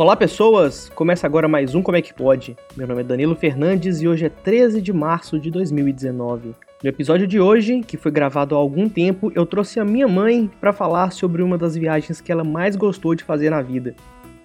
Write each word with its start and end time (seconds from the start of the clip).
Olá 0.00 0.16
pessoas, 0.16 0.88
começa 0.94 1.26
agora 1.26 1.46
mais 1.46 1.74
um 1.74 1.82
Como 1.82 1.94
é 1.94 2.00
que 2.00 2.14
pode. 2.14 2.56
Meu 2.74 2.88
nome 2.88 3.02
é 3.02 3.04
Danilo 3.04 3.36
Fernandes 3.36 4.00
e 4.00 4.08
hoje 4.08 4.24
é 4.24 4.30
13 4.30 4.80
de 4.80 4.94
março 4.94 5.38
de 5.38 5.50
2019. 5.50 6.54
No 6.82 6.88
episódio 6.88 7.26
de 7.26 7.38
hoje, 7.38 7.82
que 7.82 7.98
foi 7.98 8.10
gravado 8.10 8.54
há 8.54 8.58
algum 8.58 8.88
tempo, 8.88 9.30
eu 9.34 9.44
trouxe 9.44 9.78
a 9.78 9.84
minha 9.84 10.08
mãe 10.08 10.50
para 10.58 10.72
falar 10.72 11.12
sobre 11.12 11.42
uma 11.42 11.58
das 11.58 11.76
viagens 11.76 12.18
que 12.18 12.32
ela 12.32 12.42
mais 12.42 12.76
gostou 12.76 13.14
de 13.14 13.22
fazer 13.22 13.50
na 13.50 13.60
vida. 13.60 13.94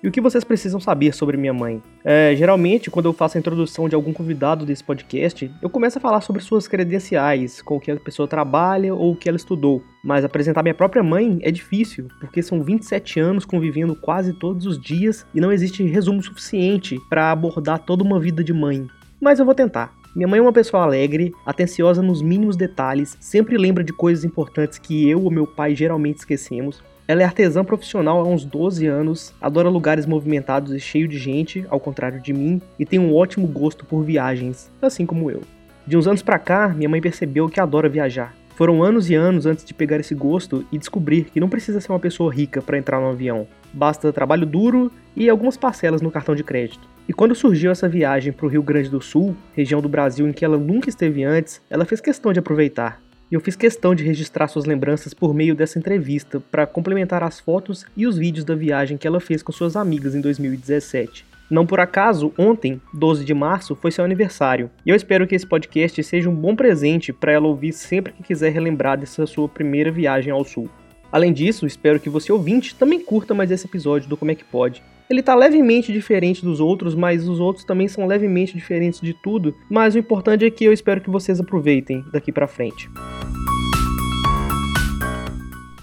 E 0.06 0.08
o 0.08 0.12
que 0.12 0.22
vocês 0.22 0.44
precisam 0.44 0.80
saber 0.80 1.16
sobre 1.16 1.36
minha 1.36 1.52
mãe? 1.52 1.82
É, 2.04 2.36
geralmente, 2.36 2.92
quando 2.92 3.08
eu 3.08 3.14
faço 3.14 3.38
a 3.38 3.40
introdução 3.40 3.90
de 3.90 3.96
algum 3.96 4.14
convidado 4.14 4.64
desse 4.64 4.84
podcast, 4.84 5.52
eu 5.60 5.68
começo 5.68 5.98
a 5.98 6.02
falar 6.02 6.22
sobre 6.22 6.44
suas 6.44 6.68
credenciais, 6.68 7.60
com 7.60 7.78
o 7.78 7.80
que 7.80 7.90
a 7.90 8.00
pessoa 8.00 8.28
trabalha 8.28 8.94
ou 8.94 9.14
o 9.14 9.16
que 9.16 9.28
ela 9.28 9.36
estudou. 9.36 9.82
Mas 10.04 10.24
apresentar 10.24 10.62
minha 10.62 10.76
própria 10.76 11.02
mãe 11.02 11.40
é 11.42 11.50
difícil, 11.50 12.08
porque 12.20 12.44
são 12.44 12.62
27 12.62 13.20
anos 13.20 13.46
convivendo 13.46 13.96
quase 13.96 14.32
todos 14.32 14.68
os 14.68 14.80
dias 14.80 15.26
e 15.34 15.42
não 15.42 15.52
existe 15.52 15.82
resumo 15.82 16.22
suficiente 16.22 17.00
para 17.10 17.32
abordar 17.32 17.80
toda 17.80 18.04
uma 18.04 18.20
vida 18.20 18.44
de 18.44 18.54
mãe. 18.54 18.86
Mas 19.20 19.40
eu 19.40 19.46
vou 19.46 19.56
tentar. 19.56 19.92
Minha 20.16 20.28
mãe 20.28 20.38
é 20.38 20.44
uma 20.44 20.54
pessoa 20.54 20.84
alegre, 20.84 21.34
atenciosa 21.44 22.04
nos 22.04 22.22
mínimos 22.22 22.56
detalhes, 22.56 23.18
sempre 23.20 23.58
lembra 23.58 23.84
de 23.84 23.92
coisas 23.92 24.24
importantes 24.24 24.78
que 24.78 25.10
eu 25.10 25.24
ou 25.24 25.32
meu 25.32 25.48
pai 25.48 25.76
geralmente 25.76 26.20
esquecemos. 26.20 26.84
Ela 27.08 27.22
é 27.22 27.26
artesã 27.26 27.64
profissional 27.64 28.20
há 28.20 28.24
uns 28.24 28.44
12 28.44 28.88
anos, 28.88 29.32
adora 29.40 29.70
lugares 29.70 30.08
movimentados 30.08 30.74
e 30.74 30.80
cheio 30.80 31.08
de 31.08 31.20
gente, 31.20 31.64
ao 31.70 31.80
contrário 31.80 32.20
de 32.20 32.34
mim, 32.34 32.60
e 32.80 32.86
tem 32.86 32.98
um 32.98 33.14
ótimo 33.14 33.46
gosto 33.48 33.86
por 33.86 34.02
viagens, 34.04 34.72
assim 34.82 35.06
como 35.06 35.30
eu. 35.30 35.42
De 35.86 35.96
uns 35.96 36.08
anos 36.08 36.24
pra 36.24 36.40
cá, 36.40 36.70
minha 36.70 36.90
mãe 36.90 37.00
percebeu 37.00 37.48
que 37.48 37.60
adora 37.60 37.88
viajar. 37.88 38.34
Foram 38.56 38.82
anos 38.82 39.08
e 39.10 39.14
anos 39.14 39.46
antes 39.46 39.64
de 39.64 39.74
pegar 39.74 40.00
esse 40.00 40.16
gosto 40.16 40.66
e 40.72 40.80
descobrir 40.80 41.26
que 41.26 41.40
não 41.40 41.50
precisa 41.50 41.80
ser 41.80 41.92
uma 41.92 42.00
pessoa 42.00 42.34
rica 42.34 42.60
para 42.60 42.78
entrar 42.78 43.00
no 43.00 43.10
avião. 43.10 43.46
Basta 43.72 44.12
trabalho 44.12 44.46
duro 44.46 44.92
e 45.16 45.30
algumas 45.30 45.58
parcelas 45.58 46.02
no 46.02 46.10
cartão 46.10 46.34
de 46.34 46.44
crédito. 46.44 46.88
E 47.08 47.14
quando 47.14 47.36
surgiu 47.36 47.70
essa 47.70 47.88
viagem 47.88 48.34
para 48.34 48.48
o 48.48 48.50
Rio 48.50 48.64
Grande 48.64 48.90
do 48.90 49.00
Sul, 49.00 49.36
região 49.54 49.80
do 49.80 49.90
Brasil 49.90 50.28
em 50.28 50.34
que 50.34 50.44
ela 50.44 50.58
nunca 50.58 50.90
esteve 50.90 51.24
antes, 51.24 51.62
ela 51.70 51.86
fez 51.86 52.02
questão 52.02 52.34
de 52.34 52.40
aproveitar. 52.40 53.05
E 53.32 53.36
eu 53.36 53.42
fiz 53.42 53.56
questão 53.56 53.96
de 53.96 54.04
registrar 54.04 54.48
suas 54.48 54.66
lembranças 54.66 55.14
por 55.14 55.34
meio 55.34 55.56
dessa 55.56 55.80
entrevista 55.80 56.40
para 56.40 56.68
complementar 56.68 57.24
as 57.24 57.40
fotos 57.40 57.86
e 57.98 58.06
os 58.06 58.18
vídeos 58.18 58.46
da 58.46 58.54
viagem 58.54 58.98
que 58.98 59.08
ela 59.08 59.20
fez 59.20 59.42
com 59.42 59.52
suas 59.52 59.76
amigas 59.76 60.14
em 60.14 60.22
2017. 60.22 61.26
Não 61.50 61.66
por 61.66 61.80
acaso, 61.80 62.34
ontem, 62.38 62.82
12 62.94 63.24
de 63.24 63.34
março, 63.34 63.76
foi 63.76 63.92
seu 63.92 64.04
aniversário. 64.04 64.70
E 64.86 64.90
eu 64.90 64.96
espero 64.96 65.28
que 65.28 65.36
esse 65.36 65.46
podcast 65.46 66.04
seja 66.04 66.30
um 66.30 66.36
bom 66.36 66.56
presente 66.56 67.14
para 67.14 67.32
ela 67.32 67.48
ouvir 67.48 67.72
sempre 67.72 68.14
que 68.14 68.24
quiser 68.24 68.52
relembrar 68.52 68.98
dessa 68.98 69.26
sua 69.28 69.48
primeira 69.48 69.92
viagem 69.92 70.32
ao 70.32 70.44
sul. 70.44 70.70
Além 71.12 71.32
disso, 71.32 71.68
espero 71.68 72.00
que 72.00 72.10
você 72.10 72.32
ouvinte 72.32 72.76
também 72.76 73.00
curta 73.00 73.34
mais 73.34 73.52
esse 73.52 73.68
episódio 73.68 74.10
do 74.10 74.18
Como 74.18 74.32
é 74.32 74.36
que 74.36 74.44
pode. 74.44 74.84
Ele 75.08 75.22
tá 75.22 75.36
levemente 75.36 75.94
diferente 75.94 76.44
dos 76.44 76.60
outros, 76.60 76.96
mas 76.96 77.28
os 77.28 77.40
outros 77.40 77.64
também 77.64 77.88
são 77.88 78.08
levemente 78.08 78.56
diferentes 78.56 79.00
de 79.00 79.14
tudo. 79.14 79.56
Mas 79.70 79.94
o 79.94 80.00
importante 80.00 80.44
é 80.44 80.50
que 80.50 80.66
eu 80.66 80.74
espero 80.74 81.00
que 81.00 81.10
vocês 81.10 81.40
aproveitem 81.40 82.04
daqui 82.12 82.32
para 82.32 82.48
frente. 82.48 82.90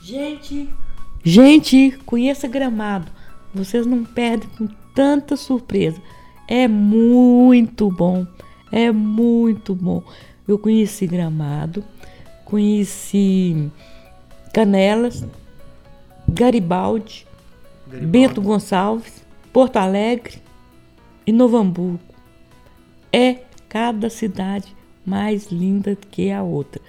Gente, 0.03 0.69
gente, 1.23 1.97
conheça 2.05 2.49
Gramado. 2.49 3.11
Vocês 3.55 3.87
não 3.87 4.05
perdem 4.05 4.49
com 4.59 4.67
tanta 4.93 5.37
surpresa. 5.37 6.01
É 6.49 6.67
muito 6.67 7.91
bom, 7.91 8.27
é 8.73 8.91
muito 8.91 9.75
bom. 9.75 10.03
Eu 10.49 10.59
conheci 10.59 11.07
Gramado, 11.07 11.85
conheci 12.45 13.71
Canelas, 14.53 15.25
Garibaldi, 16.29 17.27
Garibaldi, 17.93 18.07
Bento 18.07 18.41
Gonçalves, 18.41 19.23
Porto 19.53 19.77
Alegre 19.77 20.41
e 21.27 21.33
Novo 21.33 21.59
Hamburgo. 21.59 22.01
É 23.13 23.43
cada 23.69 24.09
cidade 24.09 24.75
mais 25.05 25.53
linda 25.53 25.95
que 25.95 26.31
a 26.31 26.43
outra. 26.43 26.81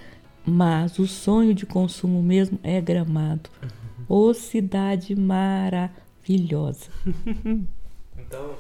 Mas 0.45 1.00
o 1.00 1.07
sonho 1.07 1.53
de 1.53 1.66
consumo 1.66 2.23
mesmo 2.23 2.57
é 2.63 2.79
Gramado. 2.79 3.50
Ô 4.07 4.28
oh, 4.28 4.33
cidade 4.33 5.16
maravilhosa. 5.16 6.89
então, 8.17 8.55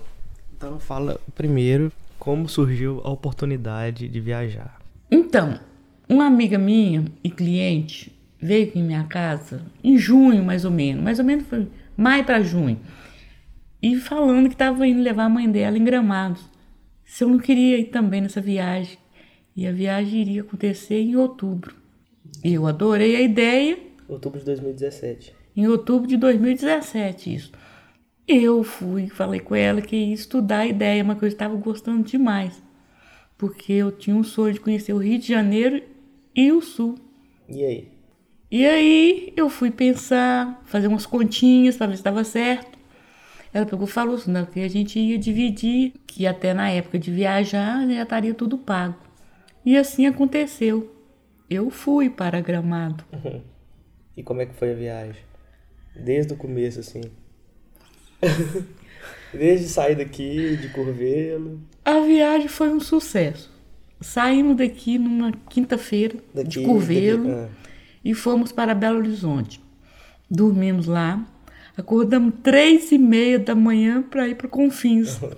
então 0.55 0.79
fala 0.79 1.19
primeiro 1.33 1.91
como 2.19 2.47
surgiu 2.47 3.01
a 3.03 3.09
oportunidade 3.09 4.07
de 4.07 4.19
viajar. 4.19 4.79
Então, 5.11 5.59
uma 6.07 6.25
amiga 6.25 6.57
minha 6.57 7.05
e 7.23 7.29
cliente 7.29 8.13
veio 8.41 8.67
aqui 8.67 8.79
em 8.79 8.83
minha 8.83 9.03
casa 9.05 9.61
em 9.83 9.97
junho, 9.97 10.43
mais 10.43 10.65
ou 10.65 10.71
menos. 10.71 11.03
Mais 11.03 11.19
ou 11.19 11.25
menos 11.25 11.47
foi 11.47 11.67
maio 11.95 12.23
para 12.23 12.41
junho. 12.41 12.79
E 13.81 13.95
falando 13.97 14.47
que 14.47 14.55
estava 14.55 14.87
indo 14.87 15.01
levar 15.01 15.25
a 15.25 15.29
mãe 15.29 15.49
dela 15.49 15.77
em 15.77 15.83
Gramados. 15.83 16.49
Se 17.03 17.23
eu 17.23 17.29
não 17.29 17.37
queria 17.37 17.77
ir 17.77 17.85
também 17.85 18.21
nessa 18.21 18.39
viagem. 18.39 18.97
E 19.55 19.67
a 19.67 19.71
viagem 19.71 20.21
iria 20.21 20.41
acontecer 20.41 20.99
em 20.99 21.15
outubro. 21.15 21.75
E 22.43 22.53
eu 22.53 22.65
adorei 22.65 23.15
a 23.15 23.21
ideia. 23.21 23.77
Outubro 24.07 24.39
de 24.39 24.45
2017. 24.45 25.33
Em 25.55 25.67
outubro 25.67 26.07
de 26.07 26.17
2017, 26.17 27.35
isso. 27.35 27.51
Eu 28.27 28.63
fui, 28.63 29.09
falei 29.09 29.39
com 29.39 29.53
ela 29.53 29.81
que 29.81 29.95
ia 29.95 30.13
estudar 30.13 30.59
a 30.59 30.67
ideia, 30.67 31.03
mas 31.03 31.19
que 31.19 31.25
eu 31.25 31.29
estava 31.29 31.55
gostando 31.55 32.03
demais. 32.03 32.61
Porque 33.37 33.73
eu 33.73 33.91
tinha 33.91 34.15
um 34.15 34.23
sonho 34.23 34.53
de 34.53 34.59
conhecer 34.59 34.93
o 34.93 34.97
Rio 34.97 35.19
de 35.19 35.27
Janeiro 35.27 35.83
e 36.35 36.51
o 36.51 36.61
Sul. 36.61 36.95
E 37.47 37.63
aí? 37.63 37.92
E 38.53 38.67
aí 38.67 39.33
eu 39.35 39.49
fui 39.49 39.71
pensar, 39.71 40.61
fazer 40.65 40.85
umas 40.85 41.07
continhas 41.07 41.75
para 41.75 41.87
ver 41.87 41.93
se 41.93 42.01
estava 42.01 42.23
certo. 42.23 42.77
Ela 43.51 43.65
pegou 43.65 43.87
e 43.87 43.89
falou 43.89 44.13
assim, 44.13 44.31
que 44.45 44.59
a 44.59 44.67
gente 44.67 44.99
ia 44.99 45.17
dividir, 45.17 45.93
que 46.05 46.27
até 46.27 46.53
na 46.53 46.69
época 46.69 46.99
de 46.99 47.09
viajar 47.09 47.89
já 47.89 48.03
estaria 48.03 48.31
tudo 48.31 48.59
pago. 48.59 48.95
E 49.65 49.75
assim 49.75 50.05
aconteceu. 50.05 50.95
Eu 51.49 51.71
fui 51.71 52.11
para 52.11 52.39
Gramado. 52.41 53.03
e 54.15 54.21
como 54.21 54.41
é 54.41 54.45
que 54.45 54.53
foi 54.53 54.73
a 54.73 54.75
viagem? 54.75 55.23
Desde 55.95 56.33
o 56.33 56.37
começo, 56.37 56.79
assim. 56.79 57.01
Desde 59.33 59.67
sair 59.67 59.95
daqui, 59.95 60.57
de 60.57 60.69
Curvelo. 60.69 61.59
A 61.83 62.01
viagem 62.01 62.47
foi 62.47 62.71
um 62.71 62.79
sucesso. 62.79 63.51
Saímos 63.99 64.57
daqui 64.57 64.99
numa 64.99 65.31
quinta-feira 65.49 66.19
de 66.45 66.61
Curvelo 66.63 67.23
daqui, 67.23 67.39
ah. 67.39 67.62
E 68.03 68.13
fomos 68.13 68.51
para 68.51 68.75
Belo 68.75 68.97
Horizonte. 68.97 69.61
Dormimos 70.29 70.87
lá, 70.87 71.25
acordamos 71.77 72.33
três 72.41 72.91
e 72.91 72.97
meia 72.97 73.39
da 73.39 73.55
manhã 73.55 74.01
para 74.01 74.27
ir 74.27 74.35
para 74.35 74.47
Confins. 74.47 75.19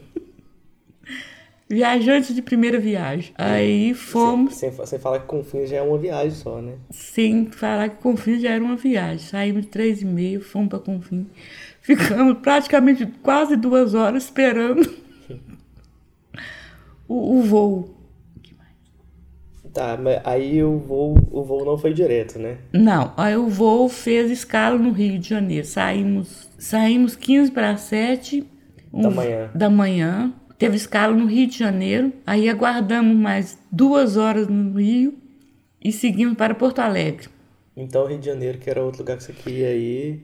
Viajantes 1.68 2.36
de 2.36 2.44
primeira 2.44 2.80
viagem. 2.80 3.34
Aí 3.36 3.96
fomos. 3.96 4.54
Sem, 4.56 4.72
sem, 4.72 5.00
falar 5.00 5.22
que 5.22 5.26
Confins 5.26 5.68
já 5.70 5.78
é 5.78 5.82
uma 5.82 5.98
viagem 5.98 6.32
só, 6.32 6.62
né? 6.62 6.76
Sem 6.92 7.48
falar 7.48 7.90
que 7.90 8.04
Confins 8.04 8.42
já 8.42 8.52
era 8.52 8.64
uma 8.64 8.76
viagem. 8.76 9.18
Saímos 9.18 9.64
de 9.64 9.70
três 9.70 10.00
e 10.02 10.06
meia, 10.06 10.40
fomos 10.40 10.70
para 10.70 10.78
Confins. 10.78 11.26
Ficamos 11.82 12.38
praticamente 12.38 13.08
quase 13.24 13.56
duas 13.56 13.96
horas 13.96 14.26
esperando 14.26 14.88
o, 17.08 17.40
o 17.40 17.42
voo. 17.42 17.95
Tá, 19.76 19.98
mas 20.02 20.22
aí 20.24 20.64
o 20.64 20.80
voo, 20.80 21.18
o 21.30 21.44
voo 21.44 21.66
não 21.66 21.78
foi 21.78 21.94
direto, 21.94 22.40
né? 22.40 22.60
Não, 22.72 23.14
aí 23.18 23.36
o 23.36 23.50
voo 23.50 23.90
fez 23.90 24.32
escala 24.32 24.78
no 24.78 24.92
Rio 24.94 25.20
de 25.20 25.28
Janeiro. 25.28 25.68
Saímos, 25.68 26.50
saímos 26.58 27.18
15 27.18 27.52
para 27.52 27.76
7 27.76 28.50
um, 28.94 29.02
da 29.02 29.10
manhã. 29.10 29.52
Da 29.54 29.70
manhã 29.70 30.34
teve 30.58 30.78
escala 30.78 31.14
no 31.14 31.26
Rio 31.26 31.48
de 31.48 31.60
Janeiro, 31.60 32.14
aí 32.26 32.48
aguardamos 32.48 33.18
mais 33.18 33.58
duas 33.70 34.16
horas 34.16 34.48
no 34.48 34.80
Rio 34.80 35.14
e 35.84 35.92
seguimos 35.92 36.38
para 36.38 36.56
Porto 36.56 36.80
Alegre. 36.80 37.28
Então, 37.76 38.08
Rio 38.08 38.18
de 38.18 38.28
Janeiro, 38.28 38.58
que 38.58 38.70
era 38.70 38.82
outro 38.82 39.02
lugar 39.02 39.18
que 39.18 39.24
você 39.26 39.34
queria 39.34 39.76
ir, 39.76 40.22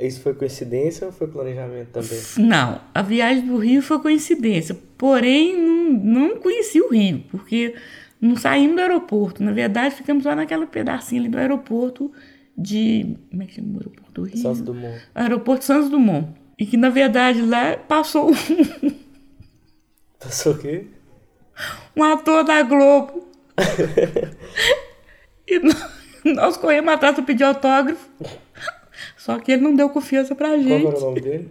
isso 0.00 0.20
foi 0.20 0.32
coincidência 0.32 1.08
ou 1.08 1.12
foi 1.12 1.26
planejamento 1.26 1.88
também? 1.88 2.20
Não, 2.38 2.80
a 2.94 3.02
viagem 3.02 3.44
do 3.44 3.56
Rio 3.56 3.82
foi 3.82 3.98
coincidência, 3.98 4.76
porém 4.96 5.60
não, 5.60 5.90
não 5.90 6.36
conheci 6.36 6.80
o 6.80 6.88
Rio, 6.88 7.24
porque 7.32 7.74
não 8.20 8.36
saímos 8.36 8.76
do 8.76 8.82
aeroporto. 8.82 9.42
Na 9.42 9.52
verdade, 9.52 9.94
ficamos 9.94 10.24
lá 10.24 10.36
naquela 10.36 10.66
pedacinho 10.66 11.22
ali 11.22 11.30
do 11.30 11.38
aeroporto 11.38 12.12
de. 12.56 13.16
Como 13.30 13.42
é 13.42 13.46
que 13.46 13.54
chama 13.54 13.68
o 13.74 13.76
aeroporto 13.76 14.12
do 14.12 14.22
Rio? 14.24 14.36
Santos 14.36 14.60
Dumont. 14.60 15.00
Aeroporto 15.14 15.64
Santos 15.64 15.88
Dumont. 15.88 16.28
E 16.58 16.66
que, 16.66 16.76
na 16.76 16.90
verdade, 16.90 17.40
lá 17.40 17.76
passou 17.76 18.30
Passou 20.20 20.52
o 20.52 20.58
quê? 20.58 20.86
Um 21.96 22.02
ator 22.02 22.44
da 22.44 22.62
Globo. 22.62 23.26
e 25.48 25.60
nós 26.34 26.58
corremos 26.58 26.92
atrás 26.92 27.14
para 27.14 27.24
pedir 27.24 27.44
autógrafo. 27.44 28.08
Só 29.16 29.38
que 29.38 29.52
ele 29.52 29.62
não 29.62 29.74
deu 29.74 29.88
confiança 29.88 30.34
pra 30.34 30.58
gente. 30.58 30.82
Qual 30.82 30.92
era 30.92 30.98
o 30.98 31.00
nome 31.00 31.20
dele? 31.22 31.48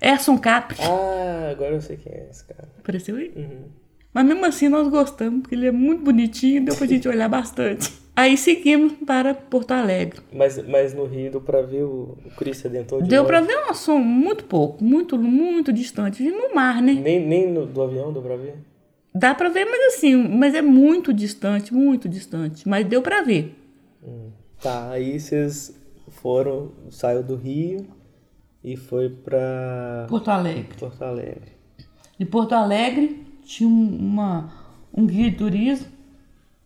Erson 0.00 0.38
Capri. 0.38 0.76
Ah, 0.82 1.48
agora 1.50 1.74
eu 1.74 1.80
sei 1.80 1.96
quem 1.96 2.12
é 2.12 2.28
esse 2.30 2.44
cara. 2.44 2.68
Apareceu 2.78 3.16
aí? 3.16 3.32
Uhum. 3.34 3.68
Mas 4.14 4.24
mesmo 4.24 4.46
assim 4.46 4.68
nós 4.68 4.86
gostamos, 4.86 5.40
porque 5.40 5.56
ele 5.56 5.66
é 5.66 5.72
muito 5.72 6.04
bonitinho 6.04 6.64
deu 6.64 6.76
pra 6.76 6.86
gente 6.86 7.08
olhar 7.08 7.28
bastante. 7.28 7.92
Aí 8.14 8.36
seguimos 8.36 8.92
para 9.04 9.34
Porto 9.34 9.72
Alegre. 9.72 10.20
Mas, 10.32 10.56
mas 10.68 10.94
no 10.94 11.04
Rio 11.04 11.32
deu 11.32 11.40
pra 11.40 11.62
ver 11.62 11.82
o, 11.82 12.16
o 12.24 12.30
Cristo 12.36 12.68
Redentor 12.68 13.02
de 13.02 13.08
Deu 13.08 13.24
para 13.24 13.40
ver 13.40 13.56
uma 13.56 13.74
som 13.74 13.98
muito 13.98 14.44
pouco, 14.44 14.84
muito, 14.84 15.18
muito 15.18 15.72
distante. 15.72 16.22
Vi 16.22 16.30
no 16.30 16.54
mar, 16.54 16.80
né? 16.80 16.92
Nem, 16.92 17.26
nem 17.26 17.50
no, 17.50 17.66
do 17.66 17.82
avião 17.82 18.12
deu 18.12 18.22
pra 18.22 18.36
ver? 18.36 18.54
Dá 19.12 19.34
para 19.34 19.48
ver, 19.48 19.64
mas 19.64 19.94
assim, 19.94 20.14
mas 20.14 20.54
é 20.54 20.62
muito 20.62 21.12
distante, 21.12 21.74
muito 21.74 22.08
distante. 22.08 22.68
Mas 22.68 22.86
deu 22.86 23.02
para 23.02 23.22
ver. 23.22 23.56
Tá, 24.62 24.90
aí 24.90 25.18
vocês 25.18 25.74
foram, 26.08 26.70
saiu 26.90 27.22
do 27.22 27.34
Rio 27.34 27.84
e 28.62 28.76
foi 28.76 29.10
pra 29.10 30.06
Porto 30.08 30.28
Alegre. 30.30 30.68
Porto 30.78 31.02
Alegre. 31.02 31.52
De 32.16 32.24
Porto 32.24 32.52
Alegre 32.52 33.23
tinha 33.44 33.68
um- 33.68 33.96
uma, 33.98 34.50
um 34.92 35.06
guia 35.06 35.30
de 35.30 35.36
turismo 35.36 35.86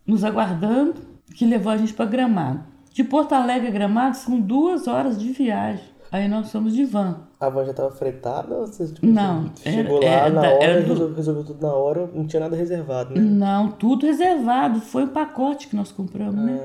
nos 0.05 0.23
aguardando 0.23 0.95
que 1.35 1.45
levou 1.45 1.71
a 1.71 1.77
gente 1.77 1.93
para 1.93 2.05
Gramado. 2.05 2.63
De 2.93 3.03
Porto 3.03 3.33
Alegre 3.33 3.67
a 3.67 3.71
Gramado 3.71 4.17
são 4.17 4.39
duas 4.39 4.87
horas 4.87 5.17
de 5.19 5.31
viagem. 5.31 5.85
Aí 6.11 6.27
nós 6.27 6.51
fomos 6.51 6.73
de 6.73 6.83
van. 6.85 7.21
A 7.39 7.47
van 7.49 7.63
já 7.65 7.73
tava 7.73 7.91
fretada 7.91 8.53
ou 8.55 8.65
vocês 8.67 8.91
tipo, 8.91 9.05
Não, 9.05 9.51
chegou 9.55 10.01
era- 10.03 10.21
lá 10.21 10.25
era 10.25 10.29
na 10.33 10.41
hora 10.41 10.63
era 10.63 10.81
do- 10.81 11.13
resolveu, 11.13 11.43
tudo 11.45 11.61
na 11.61 11.71
hora, 11.73 12.09
não 12.13 12.25
tinha 12.25 12.39
nada 12.39 12.55
reservado, 12.55 13.13
né? 13.13 13.21
Não, 13.21 13.69
tudo 13.71 14.05
reservado. 14.07 14.81
Foi 14.81 15.03
o 15.03 15.09
pacote 15.09 15.67
que 15.67 15.75
nós 15.75 15.91
compramos, 15.91 16.35
né? 16.43 16.59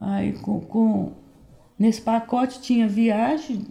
Ah, 0.00 0.14
Aí 0.14 0.32
com, 0.38 0.60
com- 0.60 1.12
nesse 1.78 2.00
pacote 2.00 2.60
tinha 2.60 2.88
viagem, 2.88 3.66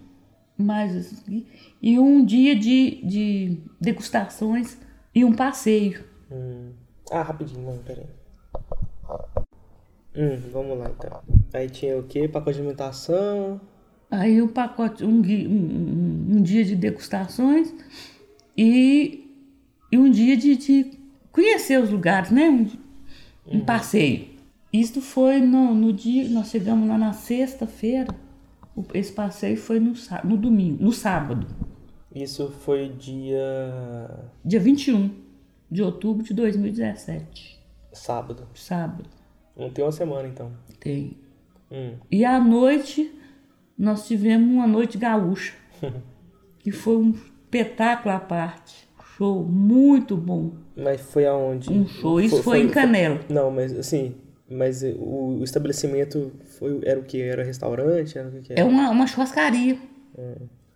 mais 0.58 0.96
assim, 0.96 1.46
e 1.82 2.00
um 2.00 2.24
dia 2.24 2.56
de, 2.56 3.02
de 3.04 3.58
degustações 3.82 4.78
e 5.16 5.24
um 5.26 5.34
passeio. 5.34 6.04
hum. 6.32 6.72
ah, 7.10 7.22
rapidinho, 7.24 7.62
não, 7.66 7.78
peraí. 7.80 8.06
Hum, 10.16 10.38
vamos 10.52 10.78
lá 10.78 10.90
então. 10.90 11.22
Aí 11.54 11.70
tinha 11.70 11.98
o 11.98 12.04
quê? 12.04 12.28
Pacote 12.28 12.54
de 12.56 12.60
alimentação. 12.62 13.60
Aí 14.10 14.42
o 14.42 14.48
pacote, 14.48 15.04
um, 15.04 15.10
um, 15.10 15.22
um- 15.22 16.38
um 16.38 16.42
dia 16.42 16.64
de 16.64 16.76
degustações 16.76 17.74
e, 18.58 19.28
e 19.92 19.98
um 19.98 20.10
dia 20.10 20.38
de, 20.38 20.56
de 20.56 20.92
conhecer 21.32 21.82
os 21.82 21.90
lugares, 21.90 22.32
né? 22.32 22.50
Um, 22.50 22.70
um 23.58 23.60
passeio. 23.66 24.28
Isso 24.72 25.02
foi 25.02 25.40
no, 25.40 25.74
no 25.74 25.92
dia, 25.92 26.30
nós 26.30 26.50
chegamos 26.50 26.88
lá 26.88 26.98
na 26.98 27.14
sexta-feira. 27.14 28.14
Esse 28.94 29.12
passeio 29.12 29.58
foi 29.58 29.80
no, 29.80 29.94
no 30.24 30.38
domingo, 30.38 30.84
no 30.84 30.92
sábado, 30.92 31.48
Isso 32.16 32.50
foi 32.50 32.90
dia 32.90 34.10
dia 34.44 34.60
21 34.60 35.12
de 35.70 35.84
outubro 35.84 36.24
de 36.24 36.34
2017. 36.34 37.60
sábado. 37.92 38.48
Sábado, 38.54 39.10
Não 39.58 39.70
tem 39.70 39.84
uma 39.84 39.92
semana 39.92 40.28
então. 40.28 40.52
tem. 40.80 41.18
Hum. 41.72 41.94
E 42.12 42.24
à 42.24 42.40
noite, 42.40 43.12
nós 43.78 44.08
tivemos 44.08 44.50
uma 44.50 44.66
noite 44.68 44.98
gaúcha, 44.98 45.54
que 46.60 46.72
foi 46.72 46.96
um 46.98 47.12
espetáculo 47.12 48.14
à 48.16 48.20
parte. 48.20 48.86
Show 49.18 49.44
muito 49.44 50.16
bom. 50.18 50.52
Mas 50.76 51.00
foi 51.02 51.26
aonde? 51.26 51.72
Um 51.72 51.88
show. 51.88 52.20
Isso 52.20 52.44
foi, 52.44 52.62
em 52.62 52.70
Canela. 52.70 53.20
Não, 53.30 53.50
mas 53.50 53.72
assim, 53.78 54.14
mas 54.50 54.84
o, 54.84 55.38
o 55.40 55.44
estabelecimento 55.44 56.32
foi, 56.60 56.82
era 56.84 57.00
o 57.00 57.04
que? 57.04 57.22
Era 57.22 57.44
restaurante? 57.44 58.18
Era 58.18 58.28
o 58.28 58.32
que, 58.32 58.42
que 58.42 58.54
É 58.54 58.60
era? 58.60 58.66
uma, 58.70 58.90
uma 58.90 59.08
churrascaria. 59.08 59.78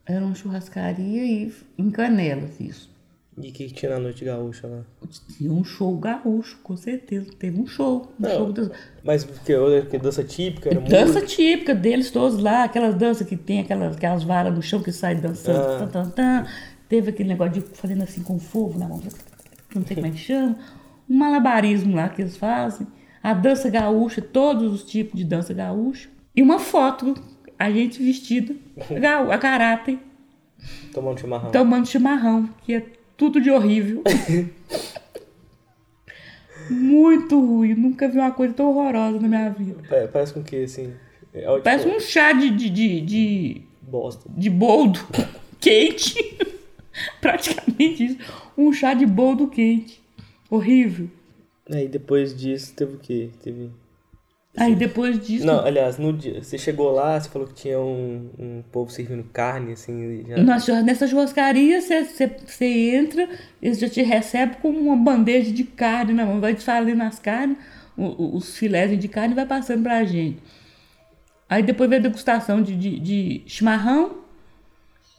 Era 0.09 0.25
uma 0.25 0.33
churrascaria 0.33 1.23
e 1.23 1.53
em 1.77 1.91
Canelas, 1.91 2.59
isso. 2.59 2.89
E 3.38 3.50
o 3.50 3.53
que, 3.53 3.67
que 3.67 3.73
tinha 3.73 3.91
na 3.91 4.00
noite 4.00 4.25
gaúcha 4.25 4.67
lá? 4.67 4.81
Tinha 5.38 5.53
um 5.53 5.63
show 5.63 5.95
gaúcho, 5.97 6.57
com 6.61 6.75
certeza. 6.75 7.31
Teve 7.39 7.61
um 7.61 7.67
show. 7.67 8.11
Um 8.19 8.23
Não, 8.23 8.29
show 8.31 8.51
das- 8.51 8.71
Mas 9.03 9.23
que, 9.23 9.53
que 9.89 9.97
dança 9.97 10.23
típica? 10.23 10.69
Era 10.69 10.81
Dança 10.81 11.06
música? 11.21 11.25
típica 11.27 11.73
deles 11.75 12.11
todos 12.11 12.38
lá, 12.39 12.65
aquelas 12.65 12.95
danças 12.95 13.25
que 13.27 13.38
tem, 13.38 13.61
aquelas, 13.61 13.95
aquelas 13.95 14.23
varas 14.23 14.53
no 14.53 14.61
chão 14.61 14.81
que 14.81 14.91
sai 14.91 15.15
dançando. 15.15 15.57
Ah. 15.59 15.77
tan, 15.79 15.88
tan, 15.88 16.09
tan. 16.09 16.45
Teve 16.89 17.11
aquele 17.11 17.29
negócio 17.29 17.53
de 17.53 17.61
fazendo 17.61 18.01
assim 18.03 18.23
com 18.23 18.39
fogo 18.39 18.77
na 18.77 18.88
mão, 18.89 19.00
não 19.75 19.85
sei 19.85 19.95
como 19.95 20.07
é 20.07 20.11
que 20.11 20.17
chama. 20.17 20.57
Um 21.07 21.15
malabarismo 21.17 21.95
lá 21.95 22.09
que 22.09 22.21
eles 22.23 22.35
fazem. 22.35 22.88
A 23.21 23.33
dança 23.33 23.69
gaúcha, 23.69 24.21
todos 24.21 24.73
os 24.73 24.83
tipos 24.83 25.17
de 25.17 25.23
dança 25.23 25.53
gaúcha. 25.53 26.09
E 26.35 26.41
uma 26.41 26.57
foto, 26.59 27.13
a 27.59 27.69
gente 27.69 28.01
vestida 28.01 28.56
gaú- 29.00 29.31
a 29.31 29.38
caráter, 29.38 30.00
Tomando 30.94 31.19
chimarrão. 31.19 31.51
tomando 31.51 31.85
chimarrão, 31.88 32.50
que 32.65 32.73
é 32.73 32.85
tudo 33.17 33.39
de 33.41 33.51
horrível. 33.51 34.01
Muito 36.69 37.39
ruim, 37.39 37.73
nunca 37.73 38.07
vi 38.07 38.17
uma 38.19 38.31
coisa 38.31 38.53
tão 38.53 38.67
horrorosa 38.69 39.19
na 39.19 39.27
minha 39.27 39.50
vida. 39.50 39.81
Pa- 39.89 40.07
Parece 40.11 40.33
com 40.33 40.39
o 40.41 40.44
que, 40.44 40.63
assim? 40.63 40.94
É, 41.33 41.41
tipo, 41.41 41.61
Parece 41.61 41.88
um 41.88 42.00
chá 42.00 42.31
de, 42.31 42.50
de, 42.51 42.69
de, 42.69 43.01
de 43.01 43.61
Bosta. 43.81 44.29
de 44.35 44.50
boldo 44.50 45.00
quente. 45.59 46.15
Praticamente 47.21 48.06
isso. 48.06 48.17
Um 48.57 48.71
chá 48.73 48.94
de 48.94 49.06
boldo 49.06 49.47
quente. 49.47 50.01
Horrível. 50.50 51.09
Aí 51.71 51.88
depois 51.88 52.35
disso 52.35 52.73
teve 52.75 52.95
o 52.95 53.00
quê? 53.00 53.29
Teve... 53.44 53.69
Aí 54.59 54.75
depois 54.75 55.19
disso. 55.25 55.45
Não, 55.45 55.59
aliás, 55.65 55.97
no 55.97 56.11
dia, 56.13 56.44
você 56.44 56.57
chegou 56.57 56.91
lá, 56.91 57.19
você 57.19 57.29
falou 57.29 57.47
que 57.47 57.53
tinha 57.53 57.79
um, 57.79 58.29
um 58.38 58.63
povo 58.71 58.91
servindo 58.91 59.23
carne, 59.31 59.73
assim, 59.73 60.25
já... 60.27 60.38
na 60.44 60.59
churras- 60.59 60.83
nessa 60.83 61.07
churrascaria, 61.07 61.81
você- 61.81 62.03
você 62.06 62.27
você 62.45 62.65
entra, 62.95 63.29
eles 63.61 63.79
já 63.79 63.89
te 63.89 64.01
recebem 64.01 64.56
com 64.61 64.69
uma 64.69 64.95
bandeja 64.95 65.51
de 65.51 65.63
carne 65.63 66.13
na 66.13 66.25
mão. 66.25 66.39
Vai 66.39 66.53
te 66.56 66.63
falando 66.63 67.01
as 67.01 67.19
carnes, 67.19 67.57
os 67.97 68.57
filés 68.57 68.97
de 69.00 69.07
carne 69.07 69.33
vai 69.33 69.45
passando 69.45 69.83
pra 69.83 70.03
gente. 70.03 70.39
Aí 71.50 71.63
depois 71.63 71.89
vem 71.89 72.00
a 72.00 72.01
degustação 72.01 72.61
de, 72.61 72.75
de, 72.75 73.00
de 73.00 73.41
chimarrão. 73.47 74.17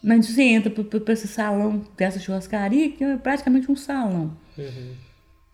Mas 0.03 0.27
você 0.27 0.43
entra 0.43 0.71
para 0.71 1.13
esse 1.13 1.29
salão 1.29 1.85
dessa 1.97 2.19
churrascaria, 2.19 2.91
que 2.91 3.05
é 3.05 3.17
praticamente 3.19 3.71
um 3.71 3.77
salão. 3.77 4.35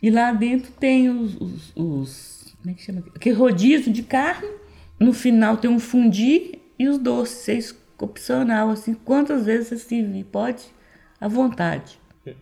E 0.02 0.08
lá 0.10 0.30
dentro 0.32 0.70
tem 0.72 1.08
os, 1.08 1.34
os, 1.40 1.72
os- 1.74 2.35
Como 2.66 2.74
é 2.74 2.74
que 2.74 2.82
chama? 2.82 3.04
Aquele 3.14 3.36
rodízio 3.36 3.92
de 3.92 4.02
carne. 4.02 4.48
No 4.98 5.12
final 5.12 5.56
tem 5.56 5.70
um 5.70 5.78
fundi 5.78 6.58
e 6.76 6.88
os 6.88 6.98
doces. 6.98 7.70
É 7.72 8.04
opcional, 8.04 8.70
assim. 8.70 8.92
Quantas 8.92 9.46
vezes 9.46 9.68
você 9.68 9.76
servir? 9.78 10.24
Pode, 10.24 10.64
à 11.20 11.28
vontade. 11.28 11.96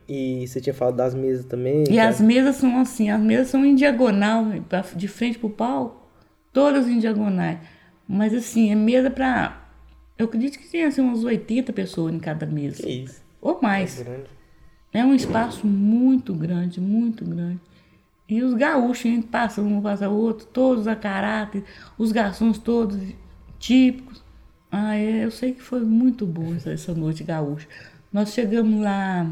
E 0.08 0.46
você 0.48 0.62
tinha 0.62 0.72
falado 0.72 0.96
das 0.96 1.14
mesas 1.14 1.44
também? 1.44 1.82
E 1.82 1.88
que 1.88 1.98
as 1.98 2.22
mesas 2.22 2.56
são 2.56 2.80
assim, 2.80 3.10
as 3.10 3.20
mesas 3.20 3.48
são 3.48 3.66
em 3.66 3.74
diagonal, 3.74 4.46
de 4.96 5.08
frente 5.08 5.38
pro 5.38 5.50
palco, 5.50 6.08
todas 6.54 6.88
em 6.88 6.98
diagonais. 6.98 7.58
Mas 8.08 8.32
assim, 8.32 8.72
é 8.72 8.74
mesa 8.74 9.10
pra. 9.10 9.62
Eu 10.16 10.24
acredito 10.24 10.58
que 10.58 10.66
tenha 10.66 10.88
assim, 10.88 11.02
umas 11.02 11.22
80 11.22 11.70
pessoas 11.74 12.14
em 12.14 12.18
cada 12.18 12.46
mesa. 12.46 12.82
Que 12.82 13.04
isso? 13.04 13.20
Ou 13.42 13.60
mais. 13.60 14.02
Grande. 14.02 14.30
É 14.90 15.04
um 15.04 15.14
espaço 15.14 15.66
muito 15.66 16.32
grande, 16.32 16.80
muito 16.80 17.26
grande. 17.26 17.60
E 18.28 18.42
os 18.42 18.54
gaúchos, 18.54 19.04
hein, 19.04 19.20
passam 19.20 19.66
um 19.66 19.82
passa 19.82 20.08
outro, 20.08 20.46
todos 20.46 20.86
a 20.86 20.96
caráter, 20.96 21.64
os 21.98 22.10
garçons 22.10 22.58
todos 22.58 22.98
típicos. 23.58 24.24
Ah, 24.70 24.96
é, 24.96 25.24
eu 25.24 25.30
sei 25.30 25.52
que 25.52 25.62
foi 25.62 25.80
muito 25.80 26.26
boa 26.26 26.56
essa, 26.56 26.94
noite 26.94 27.22
gaúcha. 27.22 27.68
Nós 28.12 28.32
chegamos 28.32 28.80
lá 28.80 29.30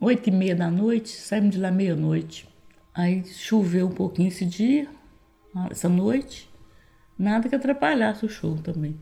oito 0.00 0.28
e 0.28 0.32
meia 0.32 0.54
da 0.54 0.70
noite, 0.70 1.08
saímos 1.08 1.50
de 1.50 1.58
lá 1.58 1.70
meia-noite. 1.70 2.48
Aí 2.94 3.24
choveu 3.24 3.86
um 3.88 3.92
pouquinho 3.92 4.28
esse 4.28 4.44
dia, 4.44 4.88
essa 5.70 5.88
noite. 5.88 6.50
Nada 7.18 7.48
que 7.48 7.54
atrapalhasse 7.54 8.26
o 8.26 8.28
show 8.28 8.56
também. 8.58 8.96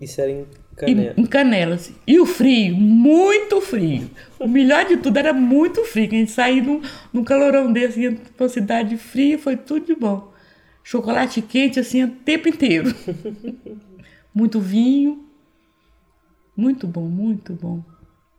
Isso 0.00 0.20
era 0.20 0.30
em 0.30 0.46
Canela. 0.74 1.14
Em 1.16 1.26
Canelas. 1.26 1.92
E 2.06 2.18
o 2.18 2.26
frio, 2.26 2.76
muito 2.76 3.60
frio. 3.60 4.10
O 4.38 4.48
melhor 4.48 4.84
de 4.84 4.96
tudo 4.96 5.16
era 5.16 5.32
muito 5.32 5.84
frio. 5.84 6.06
A 6.06 6.10
gente 6.10 6.30
saía 6.30 6.62
num, 6.62 6.82
num 7.12 7.24
calorão 7.24 7.72
desse, 7.72 8.00
ia 8.00 8.12
pra 8.36 8.44
uma 8.44 8.48
cidade 8.48 8.96
fria, 8.96 9.38
foi 9.38 9.56
tudo 9.56 9.86
de 9.86 9.94
bom. 9.94 10.32
Chocolate 10.82 11.40
quente, 11.40 11.80
assim, 11.80 12.04
o 12.04 12.10
tempo 12.10 12.48
inteiro. 12.48 12.94
muito 14.34 14.60
vinho. 14.60 15.24
Muito 16.56 16.86
bom, 16.86 17.08
muito 17.08 17.54
bom. 17.54 17.82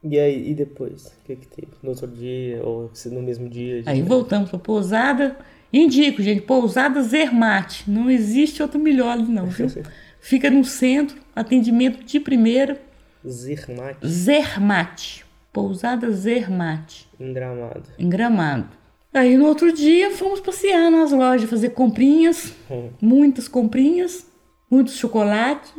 E 0.03 0.19
aí, 0.19 0.51
e 0.51 0.53
depois? 0.53 1.07
O 1.07 1.25
que 1.25 1.35
que 1.35 1.47
teve? 1.47 1.69
No 1.81 1.89
outro 1.89 2.07
dia, 2.07 2.63
ou 2.63 2.91
se 2.93 3.09
no 3.09 3.21
mesmo 3.21 3.49
dia? 3.49 3.81
Aí 3.85 3.97
gente? 3.97 4.07
voltamos 4.07 4.49
pra 4.51 4.59
pousada. 4.59 5.35
Indico, 5.73 6.21
gente, 6.21 6.41
pousada 6.41 7.01
Zermate. 7.01 7.89
Não 7.89 8.09
existe 8.09 8.61
outro 8.61 8.79
melhor 8.79 9.09
ali, 9.09 9.23
não, 9.23 9.47
viu? 9.47 9.67
Fica 10.27 10.49
no 10.49 10.63
centro, 10.65 11.17
atendimento 11.35 12.03
de 12.03 12.19
primeira. 12.19 12.81
Zermate, 13.27 14.07
Zermate. 14.07 15.25
Pousada 15.53 16.09
Zermate. 16.11 17.07
em 17.19 17.31
Gramado. 17.31 17.83
em 17.99 18.09
Gramado. 18.09 18.69
Aí 19.13 19.37
no 19.37 19.45
outro 19.45 19.71
dia 19.71 20.09
fomos 20.09 20.39
passear 20.39 20.89
nas 20.89 21.11
lojas, 21.11 21.47
fazer 21.47 21.69
comprinhas, 21.69 22.55
Hum. 22.71 22.89
muitas 22.99 23.47
comprinhas, 23.47 24.25
muito 24.69 24.89
chocolate, 24.89 25.71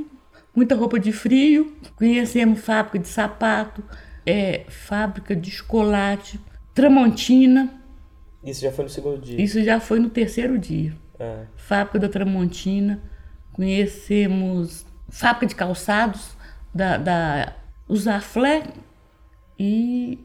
muita 0.55 0.77
roupa 0.77 1.01
de 1.01 1.11
frio. 1.11 1.77
Conhecemos 1.97 2.61
fábrica 2.61 3.01
de 3.01 3.09
sapato, 3.09 3.83
é, 4.25 4.65
fábrica 4.69 5.35
de 5.35 5.51
chocolate, 5.51 6.39
Tramontina. 6.73 7.75
Isso 8.45 8.61
já 8.63 8.71
foi 8.71 8.85
no 8.85 8.91
segundo 8.91 9.21
dia. 9.21 9.43
Isso 9.43 9.61
já 9.65 9.81
foi 9.81 9.99
no 9.99 10.09
terceiro 10.09 10.57
dia. 10.57 10.95
É. 11.19 11.47
Fábrica 11.57 11.99
da 11.99 12.09
Tramontina, 12.09 13.03
conhecemos 13.57 14.87
fábrica 15.09 15.47
de 15.47 15.55
calçados 15.55 16.37
da, 16.75 16.97
da 16.99 17.57
Usaflé 17.89 18.63
e 19.59 20.19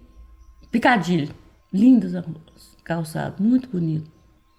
Picadilly. 0.70 1.32
Lindos 1.74 2.12
calçados, 2.84 3.40
muito 3.40 3.70
bonito. 3.70 4.12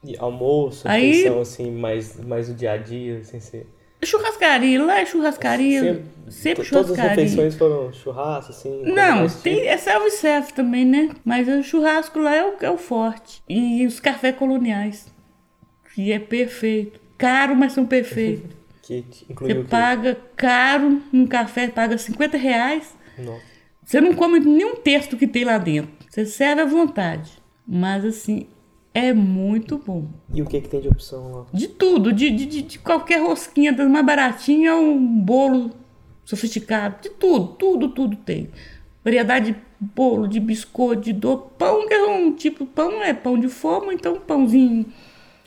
E 0.02 0.16
almoço, 0.18 0.88
Aí- 0.88 1.08
refeição, 1.08 1.40
assim, 1.40 1.70
mais, 1.70 2.18
mais 2.24 2.48
o 2.48 2.54
dia 2.54 2.72
a 2.72 2.76
dia, 2.76 3.22
sem 3.22 3.38
ser. 3.40 3.66
Churrascaria, 4.04 4.82
lá 4.84 4.98
é 5.00 5.06
churrascaria, 5.06 5.80
Sempre- 5.80 6.32
sempre, 6.32 6.64
to- 6.64 6.70
Todas 6.70 6.90
as 6.90 6.96
churrascaria. 6.96 7.22
refeições 7.24 7.54
foram 7.54 7.92
churrasco, 7.92 8.50
assim? 8.50 8.82
Não, 8.82 9.28
tem, 9.28 9.56
tipo? 9.58 9.68
é 9.68 9.76
self-service 9.76 10.52
também, 10.54 10.84
né? 10.84 11.10
Mas 11.24 11.46
o 11.46 11.62
churrasco 11.62 12.18
lá 12.18 12.34
é 12.34 12.44
o, 12.44 12.54
é 12.62 12.70
o 12.70 12.78
forte. 12.78 13.40
E 13.48 13.86
os 13.86 14.00
cafés 14.00 14.34
coloniais, 14.34 15.06
que 15.94 16.10
é 16.10 16.18
perfeito. 16.18 16.98
Caro, 17.16 17.54
mas 17.54 17.74
são 17.74 17.86
perfeitos. 17.86 18.50
Que 18.82 19.04
incluiu 19.30 19.62
Você 19.62 19.68
paga 19.68 20.18
caro 20.36 21.00
num 21.12 21.26
café, 21.26 21.68
paga 21.68 21.96
50 21.96 22.36
reais. 22.36 22.96
Nossa. 23.18 23.42
Você 23.84 24.00
não 24.00 24.14
come 24.14 24.40
nenhum 24.40 24.76
texto 24.76 25.16
que 25.16 25.26
tem 25.26 25.44
lá 25.44 25.58
dentro. 25.58 25.90
Você 26.08 26.26
serve 26.26 26.62
à 26.62 26.64
vontade. 26.66 27.30
Mas 27.66 28.04
assim, 28.04 28.46
é 28.92 29.12
muito 29.12 29.78
bom. 29.78 30.08
E 30.32 30.42
o 30.42 30.46
que 30.46 30.60
que 30.60 30.68
tem 30.68 30.80
de 30.80 30.88
opção 30.88 31.32
lá? 31.32 31.46
De 31.52 31.68
tudo, 31.68 32.12
de, 32.12 32.30
de, 32.30 32.62
de- 32.62 32.78
qualquer 32.78 33.22
rosquinha, 33.22 33.72
das 33.72 33.88
mais 33.88 34.04
baratinha, 34.04 34.74
um 34.74 34.98
bolo 35.20 35.70
sofisticado, 36.24 36.96
de 37.02 37.10
tudo, 37.10 37.46
tudo, 37.54 37.88
tudo 37.88 38.16
tem. 38.16 38.50
Variedade 39.04 39.52
de 39.52 39.58
bolo, 39.80 40.28
de 40.28 40.38
biscoito, 40.38 41.02
de 41.02 41.12
do 41.12 41.36
pão, 41.36 41.86
que 41.88 41.94
é 41.94 42.04
um 42.04 42.32
tipo, 42.32 42.64
pão 42.66 43.02
é 43.02 43.12
pão 43.12 43.38
de 43.38 43.48
forma, 43.48 43.92
então 43.92 44.16
pãozinho, 44.20 44.86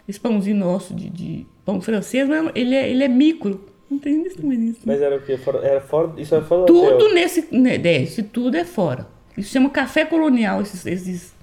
esse 0.08 0.20
pãozinho 0.20 0.58
nosso 0.58 0.94
de, 0.94 1.10
de 1.10 1.48
pão 1.66 1.82
francês, 1.82 2.28
mas 2.28 2.52
ele 2.56 2.76
é, 2.76 2.90
ele 2.90 3.04
é 3.04 3.08
micro. 3.08 3.60
Não 3.90 4.00
tem 4.00 4.24
tamanho 4.30 4.64
isso. 4.72 4.80
Mas 4.86 5.02
era 5.02 5.16
o 5.16 5.22
quê? 5.22 5.38
Fora, 5.38 5.60
era 5.60 5.82
fora, 5.82 6.14
isso 6.20 6.34
era 6.34 6.44
fora 6.44 6.66
do 6.66 6.74
Tudo 6.74 7.14
nesse, 7.14 7.48
né, 7.56 7.76
é, 7.76 8.02
esse 8.04 8.24
tudo 8.24 8.58
é 8.58 8.66
fora. 8.66 9.08
Isso 9.38 9.52
chama 9.52 9.70
café 9.70 10.06
colonial, 10.06 10.62
esses, 10.62 10.86
esses 10.86 11.34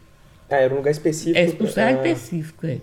Ah, 0.50 0.56
era 0.56 0.72
um 0.74 0.78
lugar 0.78 0.90
específico. 0.90 1.38
é 1.38 1.44
expulsar 1.44 1.88
Ah, 1.88 1.92
específico, 1.92 2.66
é. 2.66 2.78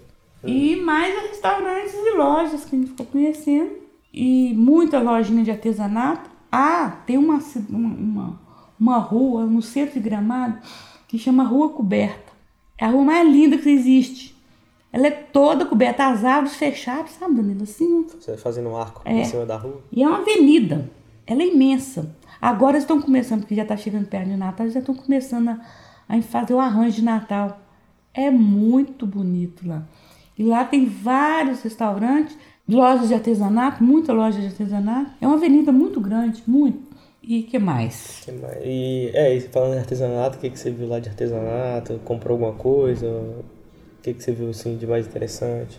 E 0.45 0.75
mais 0.77 1.13
restaurantes 1.29 1.93
e 1.93 2.15
lojas 2.15 2.63
que 2.63 2.75
a 2.75 2.79
gente 2.79 2.91
ficou 2.91 3.05
conhecendo. 3.05 3.71
E 4.13 4.53
muita 4.55 5.00
lojinha 5.00 5.43
de 5.43 5.51
artesanato. 5.51 6.29
Ah, 6.51 7.01
tem 7.05 7.17
uma, 7.17 7.39
uma, 7.69 8.39
uma 8.79 8.98
rua 8.98 9.45
no 9.45 9.62
centro 9.62 9.95
de 9.95 10.00
Gramado 10.00 10.57
que 11.07 11.17
chama 11.17 11.43
Rua 11.43 11.69
Coberta. 11.69 12.31
É 12.77 12.86
a 12.86 12.89
rua 12.89 13.03
mais 13.03 13.27
linda 13.27 13.57
que 13.57 13.69
existe. 13.69 14.33
Ela 14.91 15.08
é 15.08 15.12
toda 15.12 15.65
coberta, 15.65 16.08
as 16.08 16.25
árvores 16.25 16.55
fechadas, 16.55 17.12
sabe, 17.12 17.36
Danilo? 17.36 17.63
Assim, 17.63 18.03
Você 18.08 18.36
fazendo 18.38 18.69
um 18.69 18.77
arco 18.77 19.01
É. 19.05 19.13
em 19.22 19.25
cima 19.25 19.46
da 19.46 19.55
rua. 19.58 19.81
e 19.91 20.01
é 20.03 20.08
uma 20.08 20.19
avenida. 20.19 20.89
Ela 21.27 21.43
é 21.43 21.48
imensa. 21.48 22.10
Agora 22.41 22.72
eles 22.74 22.84
estão 22.84 23.00
começando, 23.01 23.41
porque 23.41 23.53
já 23.55 23.62
está 23.63 23.77
chegando 23.77 24.08
perto 24.08 24.29
de 24.29 24.36
Natal, 24.36 24.65
eles 24.65 24.74
já 24.74 24.79
estão 24.79 24.96
começando 24.96 25.50
a, 25.50 25.60
a 26.08 26.22
fazer 26.24 26.53
o 26.53 26.60
arranjo 26.60 26.96
de 26.98 27.03
Natal. 27.03 27.60
É 28.13 28.31
muito 28.31 29.05
bonito 29.05 29.67
lá. 29.67 29.84
E 30.38 30.43
lá 30.43 30.63
tem 30.65 30.86
vários 30.86 31.62
restaurantes, 31.62 32.36
lojas 32.67 33.10
de 33.10 33.13
artesanato, 33.13 33.84
muita 33.84 34.12
loja 34.13 34.39
de 34.39 34.48
artesanato. 34.48 35.12
É 35.22 35.27
uma 35.27 35.36
avenida 35.36 35.72
muito 35.72 36.00
grande, 36.00 36.41
muito. 36.48 36.79
E 37.22 37.43
que 37.43 37.60
mais? 37.60 38.22
Que 38.25 38.31
mais? 38.31 38.58
E, 38.63 39.12
é, 39.13 39.36
e 39.36 39.41
falando 39.41 39.75
em 39.75 39.79
artesanato, 39.79 40.38
o 40.38 40.39
que, 40.41 40.50
que 40.50 40.58
você 40.58 40.72
viu 40.72 40.88
lá 40.88 41.00
de 41.00 41.10
artesanato? 41.10 42.00
Comprou 42.05 42.34
alguma 42.36 42.53
coisa? 42.53 43.05
O 43.99 44.01
que, 44.01 44.13
que 44.13 44.23
você 44.23 44.31
viu, 44.31 44.49
assim, 44.49 44.77
de 44.77 44.87
mais 44.87 45.05
interessante? 45.05 45.77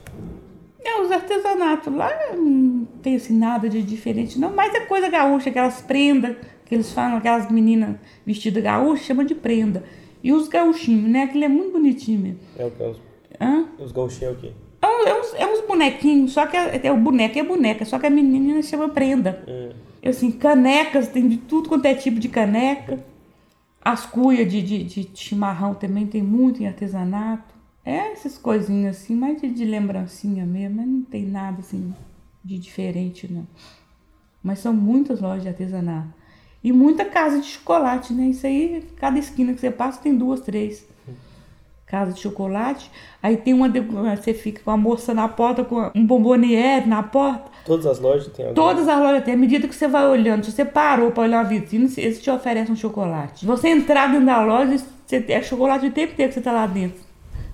É, 0.85 1.01
os 1.01 1.11
artesanatos 1.11 1.95
lá 1.95 2.11
não 2.37 2.85
tem 3.03 3.17
assim 3.17 3.37
nada 3.37 3.67
de 3.67 3.83
diferente, 3.83 4.39
não. 4.39 4.55
Mas 4.55 4.75
é 4.75 4.81
coisa 4.81 5.09
gaúcha, 5.09 5.49
aquelas 5.49 5.81
prendas 5.81 6.37
que 6.67 6.75
eles 6.75 6.93
falam, 6.93 7.17
aquelas 7.17 7.51
meninas 7.51 7.97
vestidas 8.27 8.63
gaúchas, 8.63 9.07
chamam 9.07 9.25
de 9.25 9.35
prenda. 9.35 9.83
E 10.23 10.33
os 10.35 10.49
gauchinhos, 10.49 11.11
né? 11.11 11.23
Aquilo 11.23 11.45
é 11.45 11.49
muito 11.49 11.73
bonitinho 11.73 12.21
mesmo. 12.21 12.41
É 12.59 12.67
o 12.67 12.71
que? 12.71 12.83
Os, 12.83 12.99
Hã? 13.41 13.67
os 13.79 13.91
gauchinhos 13.91 14.35
é 14.35 14.37
o 14.37 14.37
quê? 14.37 14.53
É, 14.83 15.09
é 15.09 15.21
uns, 15.21 15.35
é 15.35 15.47
uns 15.47 15.67
bonequinhos, 15.67 16.33
só 16.33 16.47
que 16.47 16.59
é, 16.59 16.81
é 16.85 16.93
o 16.93 16.99
boneco 16.99 17.39
é 17.39 17.43
boneca, 17.43 17.87
só 17.87 17.99
que 17.99 18.07
a 18.07 18.11
menina 18.11 18.63
chama 18.63 18.91
prenda. 18.91 19.43
Hum. 19.49 19.71
Assim, 20.05 20.31
canecas, 20.31 21.09
tem 21.09 21.27
de 21.27 21.39
tudo 21.39 21.71
quanto 21.71 21.87
é 21.87 21.95
tipo 21.95 22.21
de 22.21 22.29
caneca. 22.29 23.03
As 23.83 24.05
cuias 24.05 24.51
de, 24.51 24.61
de, 24.61 24.85
de 24.85 25.11
chimarrão 25.15 25.73
também 25.73 26.07
tem 26.07 26.23
muito 26.23 26.63
em 26.63 26.67
artesanato. 26.67 27.60
É 27.91 28.13
essas 28.13 28.39
coisinhas 28.39 28.97
assim, 28.97 29.15
mais 29.15 29.41
de, 29.41 29.49
de 29.51 29.65
lembrancinha 29.65 30.45
mesmo, 30.47 30.77
mas 30.77 30.87
não 30.87 31.03
tem 31.03 31.25
nada 31.27 31.61
assim 31.61 31.93
de 32.45 32.59
diferente, 32.59 33.31
não. 33.33 33.47
Mas 34.43 34.61
são 34.61 34.73
muitas 34.73 35.21
lojas 35.21 35.43
de 35.43 35.49
artesanato. 35.49 36.09
E 36.63 36.73
muita 36.73 37.05
casa 37.05 37.41
de 37.41 37.47
chocolate, 37.47 38.13
né? 38.13 38.27
Isso 38.29 38.47
aí, 38.47 38.87
cada 38.97 39.19
esquina 39.19 39.53
que 39.55 39.61
você 39.61 39.71
passa 39.71 40.01
tem 40.01 40.17
duas, 40.17 40.41
três. 40.41 40.87
Casa 41.87 42.13
de 42.13 42.21
chocolate. 42.21 42.89
Aí 43.21 43.37
tem 43.37 43.53
uma. 43.53 43.69
de- 43.69 43.81
Você 43.81 44.33
fica 44.33 44.63
com 44.63 44.71
a 44.71 44.77
moça 44.77 45.13
na 45.13 45.27
porta, 45.27 45.65
com 45.65 45.91
um 45.95 46.07
bomboniere 46.07 46.87
na 46.87 47.03
porta. 47.03 47.51
Todas 47.65 47.85
as 47.87 47.99
lojas 47.99 48.29
tem 48.33 48.47
alguma? 48.47 48.55
Todas 48.69 48.87
as 48.89 48.99
lojas 49.01 49.25
têm. 49.25 49.35
À 49.35 49.37
medida 49.37 49.67
que 49.67 49.75
você 49.75 49.89
vai 49.89 50.07
olhando, 50.07 50.45
se 50.45 50.53
você 50.53 50.65
parou 50.65 51.11
para 51.11 51.25
olhar 51.25 51.41
a 51.41 51.43
vitrine, 51.43 51.93
eles 51.97 52.23
te 52.23 52.31
oferecem 52.31 52.73
um 52.73 52.77
chocolate. 52.77 53.45
Você 53.45 53.69
entrar 53.69 54.07
dentro 54.09 54.27
da 54.27 54.41
loja, 54.45 54.79
você, 54.79 55.25
é 55.29 55.43
chocolate 55.43 55.87
o 55.87 55.91
tempo 55.91 56.13
inteiro 56.13 56.29
que 56.31 56.35
você 56.35 56.41
tá 56.41 56.53
lá 56.53 56.67
dentro. 56.67 57.10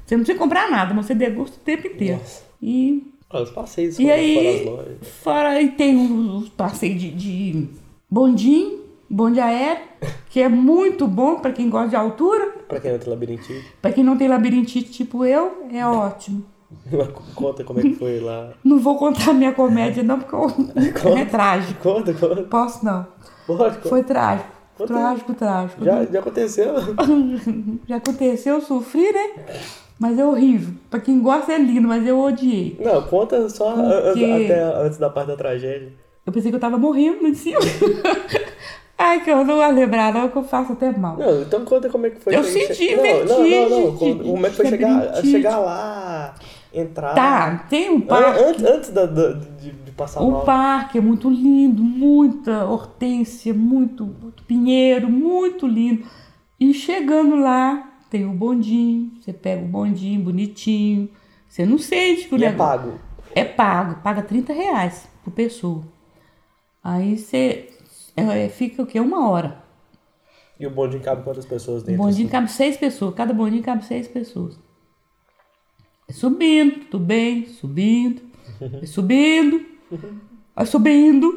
Você 0.06 0.16
não 0.16 0.22
precisa 0.24 0.38
comprar 0.38 0.70
nada, 0.70 0.94
mas 0.94 1.06
você 1.06 1.14
degusta 1.14 1.56
o 1.56 1.60
tempo 1.60 1.86
inteiro. 1.88 2.18
Nossa. 2.18 2.44
E, 2.62 3.02
Ah, 3.28 3.42
os 3.42 3.50
passeios 3.50 3.98
e 3.98 4.02
fora, 4.04 4.14
aí, 4.14 4.64
fora 4.64 4.96
fora 5.22 5.48
aí 5.50 5.68
tem 5.72 5.96
os, 5.96 6.42
os 6.44 6.48
passeios 6.48 7.00
de, 7.00 7.10
de 7.10 7.68
bondinho, 8.08 8.80
bonde 9.10 9.40
aéreo, 9.40 9.82
que 10.30 10.40
é 10.40 10.48
muito 10.48 11.06
bom 11.08 11.40
para 11.40 11.50
quem 11.52 11.68
gosta 11.68 11.88
de 11.90 11.96
altura. 11.96 12.46
Pra 12.68 12.78
quem 12.80 12.92
não 12.92 12.98
tem 12.98 13.08
labirintite. 13.10 13.64
Para 13.82 13.92
quem 13.92 14.04
não 14.04 14.16
tem 14.16 14.28
labirintite 14.28 14.90
tipo 14.92 15.24
eu, 15.24 15.66
é 15.72 15.84
ótimo. 15.84 16.44
Conta 17.34 17.62
como 17.64 17.78
é 17.80 17.82
que 17.82 17.94
foi 17.94 18.20
lá. 18.20 18.52
Não 18.64 18.78
vou 18.78 18.96
contar 18.96 19.32
minha 19.32 19.52
comédia, 19.52 20.02
não, 20.02 20.18
porque 20.20 20.34
eu- 20.34 21.12
é 21.18 21.24
trágico. 21.24 21.80
Conta, 21.82 22.14
conta. 22.14 22.42
Posso 22.44 22.84
não. 22.84 23.06
Pode, 23.46 23.76
conta. 23.76 23.88
Foi 23.88 24.02
trágico. 24.04 24.50
Conta. 24.78 24.92
Trágico, 24.92 25.34
trágico. 25.34 25.84
Já, 25.84 26.04
já 26.04 26.18
aconteceu? 26.20 26.74
Já 27.88 27.96
aconteceu, 27.96 28.54
eu 28.56 28.60
sofri, 28.60 29.10
né? 29.12 29.30
Mas 29.98 30.18
é 30.18 30.24
horrível. 30.24 30.74
Pra 30.90 31.00
quem 31.00 31.20
gosta 31.20 31.52
é 31.52 31.58
lindo, 31.58 31.88
mas 31.88 32.06
eu 32.06 32.18
odiei. 32.18 32.78
Não, 32.82 33.02
conta 33.02 33.48
só 33.48 33.72
Por 33.72 33.84
an- 33.84 34.12
quê? 34.14 34.42
até 34.44 34.62
antes 34.84 34.98
da 34.98 35.08
parte 35.08 35.28
da 35.28 35.36
tragédia. 35.36 35.92
Eu 36.26 36.32
pensei 36.32 36.50
que 36.50 36.56
eu 36.56 36.60
tava 36.60 36.76
morrendo 36.76 37.22
lá 37.22 37.28
em 37.28 37.34
cima. 37.34 37.60
Ai, 38.98 39.22
que 39.22 39.30
eu 39.30 39.44
não 39.44 39.56
vou 39.56 39.70
lembrar, 39.72 40.12
não, 40.12 40.28
que 40.28 40.36
eu 40.36 40.42
faço 40.42 40.72
até 40.72 40.90
mal. 40.90 41.16
Não, 41.18 41.42
então 41.42 41.64
conta 41.64 41.88
como 41.90 42.06
é 42.06 42.10
que 42.10 42.20
foi. 42.20 42.34
Eu 42.34 42.42
senti 42.42 42.96
não, 42.96 43.02
não, 43.02 43.24
não, 43.24 43.68
não. 43.68 43.90
vertigem, 43.90 44.18
Como 44.18 44.46
é 44.46 44.50
que 44.50 44.56
foi 44.56 44.64
de 44.64 44.70
chegar, 44.70 45.16
chegar 45.22 45.58
lá, 45.58 46.34
entrar. 46.72 47.14
Tá, 47.14 47.66
tem 47.68 47.90
um 47.90 48.00
parque. 48.00 48.42
Antes, 48.42 48.64
antes 48.64 48.90
da, 48.90 49.04
da- 49.04 49.32
de, 49.32 49.70
de 49.70 49.90
passar 49.92 50.22
O 50.22 50.30
mal. 50.30 50.44
parque 50.44 50.96
é 50.96 51.00
muito 51.02 51.28
lindo, 51.28 51.82
muita 51.82 52.64
hortência, 52.64 53.52
muito, 53.52 54.04
muito 54.04 54.42
pinheiro, 54.44 55.10
muito 55.10 55.66
lindo. 55.66 56.04
E 56.58 56.72
chegando 56.72 57.36
lá, 57.36 57.95
tem 58.10 58.24
o 58.26 58.32
bondinho, 58.32 59.12
você 59.20 59.32
pega 59.32 59.62
o 59.64 59.68
bondinho 59.68 60.22
bonitinho. 60.22 61.08
Você 61.48 61.64
não 61.66 61.78
sente 61.78 62.28
que 62.28 62.34
o 62.34 62.38
E 62.38 62.44
é 62.44 62.50
negócio. 62.50 62.52
pago. 62.52 63.00
É 63.34 63.44
pago, 63.44 64.02
paga 64.02 64.22
30 64.22 64.52
reais 64.52 65.08
por 65.24 65.32
pessoa. 65.32 65.84
Aí 66.82 67.18
você 67.18 67.70
é, 68.16 68.48
fica 68.48 68.82
o 68.82 68.86
quê? 68.86 69.00
Uma 69.00 69.28
hora. 69.28 69.62
E 70.60 70.66
o 70.66 70.70
bondinho 70.70 71.02
cabe 71.02 71.22
quantas 71.22 71.46
pessoas 71.46 71.82
O 71.88 71.90
dentro? 71.90 71.94
bondinho 71.94 72.28
assim? 72.28 72.28
cabe 72.28 72.48
seis 72.50 72.76
pessoas, 72.76 73.14
cada 73.14 73.32
bondinho 73.34 73.62
cabe 73.62 73.84
seis 73.84 74.06
pessoas. 74.06 74.56
É 76.08 76.12
subindo, 76.12 76.86
tudo 76.90 77.04
bem, 77.04 77.46
subindo, 77.46 78.22
é 78.80 78.86
subindo, 78.86 79.60
subindo. 80.66 81.28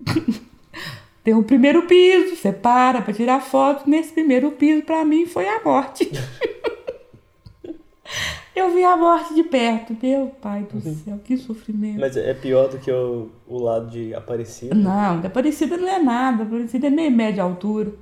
Tem 1.24 1.32
o 1.34 1.42
primeiro 1.42 1.86
piso, 1.86 2.36
você 2.36 2.52
para 2.52 3.00
para 3.00 3.14
tirar 3.14 3.40
foto. 3.40 3.88
Nesse 3.88 4.12
primeiro 4.12 4.50
piso, 4.52 4.82
para 4.82 5.02
mim, 5.06 5.24
foi 5.24 5.48
a 5.48 5.64
morte. 5.64 6.10
Eu 8.54 8.72
vi 8.72 8.84
a 8.84 8.94
morte 8.94 9.34
de 9.34 9.42
perto. 9.42 9.96
Meu 10.00 10.28
pai 10.40 10.68
do 10.70 10.78
céu, 10.80 11.18
que 11.24 11.36
sofrimento. 11.38 11.98
Mas 11.98 12.16
é 12.16 12.34
pior 12.34 12.68
do 12.68 12.78
que 12.78 12.92
o, 12.92 13.30
o 13.48 13.58
lado 13.58 13.90
de 13.90 14.14
Aparecida. 14.14 14.74
Não, 14.74 15.18
da 15.20 15.28
Aparecida 15.28 15.78
não 15.78 15.88
é 15.88 15.98
nada. 15.98 16.44
Aparecida 16.44 16.86
é 16.88 16.90
meio 16.90 17.10
média 17.10 17.42
altura. 17.42 17.92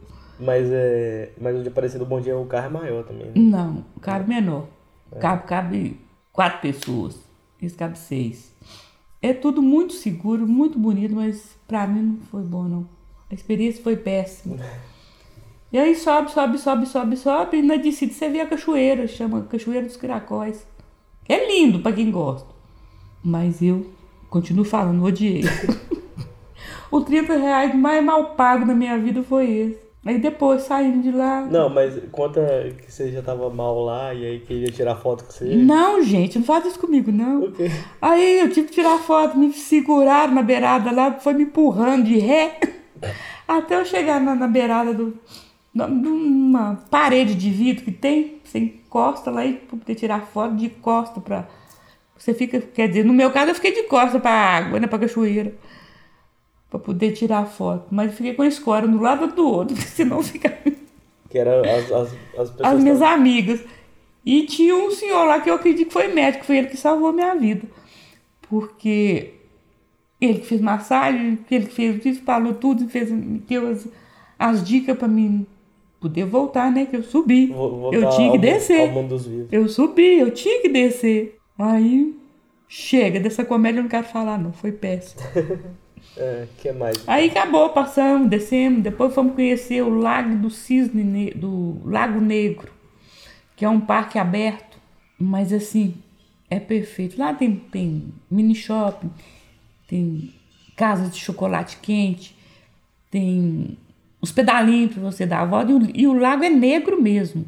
Mas 0.40 0.68
é. 0.70 1.30
Mas 1.40 1.56
o 1.56 1.62
de 1.62 1.68
Aparecida, 1.68 2.02
o 2.02 2.06
bondinho, 2.06 2.42
o 2.42 2.46
carro 2.46 2.66
é 2.66 2.70
maior 2.70 3.04
também. 3.04 3.26
Né? 3.26 3.32
Não, 3.36 3.84
cabe 4.00 4.28
menor. 4.28 4.66
Cabe, 5.20 5.46
cabe 5.46 6.00
quatro 6.32 6.60
pessoas. 6.60 7.16
Esse 7.60 7.76
cabe 7.76 7.96
seis. 7.96 8.52
É 9.22 9.32
tudo 9.32 9.62
muito 9.62 9.92
seguro, 9.92 10.46
muito 10.46 10.76
bonito, 10.76 11.14
mas 11.14 11.56
pra 11.68 11.86
mim 11.86 12.02
não 12.02 12.16
foi 12.26 12.42
bom, 12.42 12.64
não. 12.64 13.01
A 13.32 13.34
experiência 13.34 13.82
foi 13.82 13.96
péssima. 13.96 14.58
E 15.72 15.78
aí 15.78 15.94
sobe, 15.96 16.30
sobe, 16.30 16.58
sobe, 16.58 16.86
sobe, 16.86 17.16
sobe, 17.16 17.56
e 17.56 17.62
na 17.62 17.76
descida 17.76 18.12
você 18.12 18.28
vê 18.28 18.40
a 18.40 18.46
cachoeira, 18.46 19.08
chama 19.08 19.46
Cachoeira 19.48 19.86
dos 19.86 19.96
Caracóis. 19.96 20.66
É 21.26 21.46
lindo 21.50 21.78
pra 21.78 21.92
quem 21.92 22.10
gosta. 22.10 22.46
Mas 23.24 23.62
eu 23.62 23.90
continuo 24.28 24.66
falando, 24.66 25.02
odiei. 25.02 25.44
o 26.92 27.00
30 27.00 27.38
reais 27.38 27.74
mais 27.74 28.04
mal 28.04 28.34
pago 28.34 28.66
da 28.66 28.74
minha 28.74 28.98
vida 28.98 29.22
foi 29.22 29.50
esse. 29.50 29.78
Aí 30.04 30.18
depois, 30.18 30.64
saindo 30.64 31.00
de 31.00 31.10
lá. 31.10 31.40
Não, 31.40 31.70
mas 31.70 31.98
conta 32.10 32.42
que 32.84 32.92
você 32.92 33.10
já 33.10 33.22
tava 33.22 33.48
mal 33.48 33.82
lá 33.82 34.12
e 34.12 34.26
aí 34.26 34.40
queria 34.40 34.70
tirar 34.70 34.96
foto 34.96 35.24
com 35.24 35.32
você. 35.32 35.56
Não, 35.56 36.02
gente, 36.02 36.38
não 36.38 36.44
faz 36.44 36.66
isso 36.66 36.78
comigo, 36.78 37.10
não. 37.10 37.44
O 37.44 37.52
quê? 37.52 37.70
Aí 37.98 38.40
eu 38.40 38.50
tive 38.50 38.68
que 38.68 38.74
tirar 38.74 38.98
foto, 38.98 39.38
me 39.38 39.50
seguraram 39.54 40.34
na 40.34 40.42
beirada 40.42 40.90
lá, 40.90 41.12
foi 41.18 41.32
me 41.32 41.44
empurrando 41.44 42.04
de 42.04 42.18
ré. 42.18 42.81
Até 43.46 43.76
eu 43.76 43.84
chegar 43.84 44.20
na, 44.20 44.34
na 44.34 44.46
beirada 44.46 44.92
do. 44.94 45.16
na- 45.74 45.88
numa 45.88 46.76
parede 46.90 47.34
de 47.34 47.50
vidro 47.50 47.84
que 47.84 47.92
tem, 47.92 48.38
você 48.44 48.58
encosta 48.58 49.30
lá 49.30 49.44
e 49.44 49.54
poder 49.54 49.94
tirar 49.94 50.26
foto 50.26 50.54
de 50.56 50.68
costa 50.68 51.20
pra. 51.20 51.46
Você 52.16 52.32
fica, 52.34 52.60
quer 52.60 52.88
dizer, 52.88 53.04
no 53.04 53.12
meu 53.12 53.30
caso 53.32 53.50
eu 53.50 53.54
fiquei 53.54 53.72
de 53.72 53.82
costa 53.84 54.20
pra 54.20 54.30
água, 54.30 54.78
né, 54.78 54.86
pra 54.86 54.98
cachoeira. 54.98 55.54
Pra 56.70 56.78
poder 56.78 57.12
tirar 57.12 57.44
foto. 57.46 57.86
Mas 57.90 58.10
eu 58.10 58.16
fiquei 58.16 58.32
com 58.34 58.42
a 58.42 58.46
escora 58.46 58.86
um 58.86 58.90
do 58.92 59.00
lado 59.00 59.26
do 59.26 59.46
outro, 59.46 59.74
porque 59.76 59.88
senão 59.90 60.22
fica. 60.22 60.56
Que 61.28 61.38
era 61.38 61.60
as, 61.60 61.90
as, 61.90 62.08
as 62.38 62.50
pessoas. 62.50 62.60
As 62.60 62.80
minhas 62.82 62.98
tavam- 63.00 63.14
amigas. 63.14 63.60
E 64.24 64.44
tinha 64.46 64.76
um 64.76 64.90
senhor 64.92 65.24
lá 65.24 65.40
que 65.40 65.50
eu 65.50 65.54
acredito 65.54 65.88
que 65.88 65.92
foi 65.92 66.06
médico, 66.08 66.44
foi 66.44 66.58
ele 66.58 66.68
que 66.68 66.76
salvou 66.76 67.08
a 67.08 67.12
minha 67.12 67.34
vida. 67.34 67.66
Porque 68.48 69.34
ele 70.24 70.40
que 70.40 70.46
fez 70.46 70.60
massagem, 70.60 71.38
ele 71.50 71.66
que 71.66 71.72
fez 71.72 72.04
isso, 72.06 72.22
falou 72.22 72.54
tudo, 72.54 72.88
fez, 72.88 73.10
me 73.10 73.38
deu 73.40 73.68
as, 73.68 73.88
as 74.38 74.64
dicas 74.64 74.96
pra 74.96 75.08
mim 75.08 75.46
poder 76.00 76.24
voltar, 76.24 76.70
né? 76.70 76.86
Que 76.86 76.96
eu 76.96 77.02
subi. 77.02 77.46
vo- 77.46 77.70
voltar 77.70 77.96
eu 77.96 78.10
tinha 78.10 78.32
que 78.32 78.38
descer. 78.38 78.90
Eu 79.50 79.68
subi, 79.68 80.18
eu 80.18 80.30
tinha 80.30 80.60
que 80.62 80.68
descer. 80.68 81.38
Aí, 81.58 82.14
chega, 82.68 83.20
dessa 83.20 83.44
comédia 83.44 83.78
eu 83.78 83.82
não 83.82 83.90
quero 83.90 84.06
falar, 84.06 84.38
não. 84.38 84.52
Foi 84.52 84.72
péssimo. 84.72 85.20
É, 86.16 86.46
que 86.58 86.70
mais? 86.72 87.02
Aí 87.06 87.30
acabou, 87.30 87.70
passamos, 87.70 88.28
descemos, 88.28 88.82
depois 88.82 89.14
fomos 89.14 89.34
conhecer 89.34 89.82
o 89.82 89.88
Lago 89.88 90.36
do 90.36 90.50
Cisne, 90.50 91.02
Ne- 91.02 91.30
do 91.30 91.78
Lago 91.86 92.20
Negro, 92.20 92.70
que 93.56 93.64
é 93.64 93.68
um 93.68 93.80
parque 93.80 94.18
aberto, 94.18 94.76
mas 95.18 95.52
assim, 95.54 95.94
é 96.50 96.60
perfeito. 96.60 97.18
Lá 97.18 97.32
tem, 97.32 97.54
tem 97.54 98.12
mini 98.30 98.54
shopping, 98.54 99.10
tem 99.92 100.32
casa 100.74 101.10
de 101.10 101.18
chocolate 101.18 101.76
quente, 101.82 102.34
tem 103.10 103.76
os 104.22 104.32
pedalinhos 104.32 104.94
para 104.94 105.02
você 105.02 105.26
dar 105.26 105.40
a 105.40 105.44
volta, 105.44 105.70
e 105.70 105.74
o, 105.74 105.90
e 105.94 106.06
o 106.06 106.14
lago 106.14 106.42
é 106.42 106.48
negro 106.48 107.00
mesmo. 107.00 107.44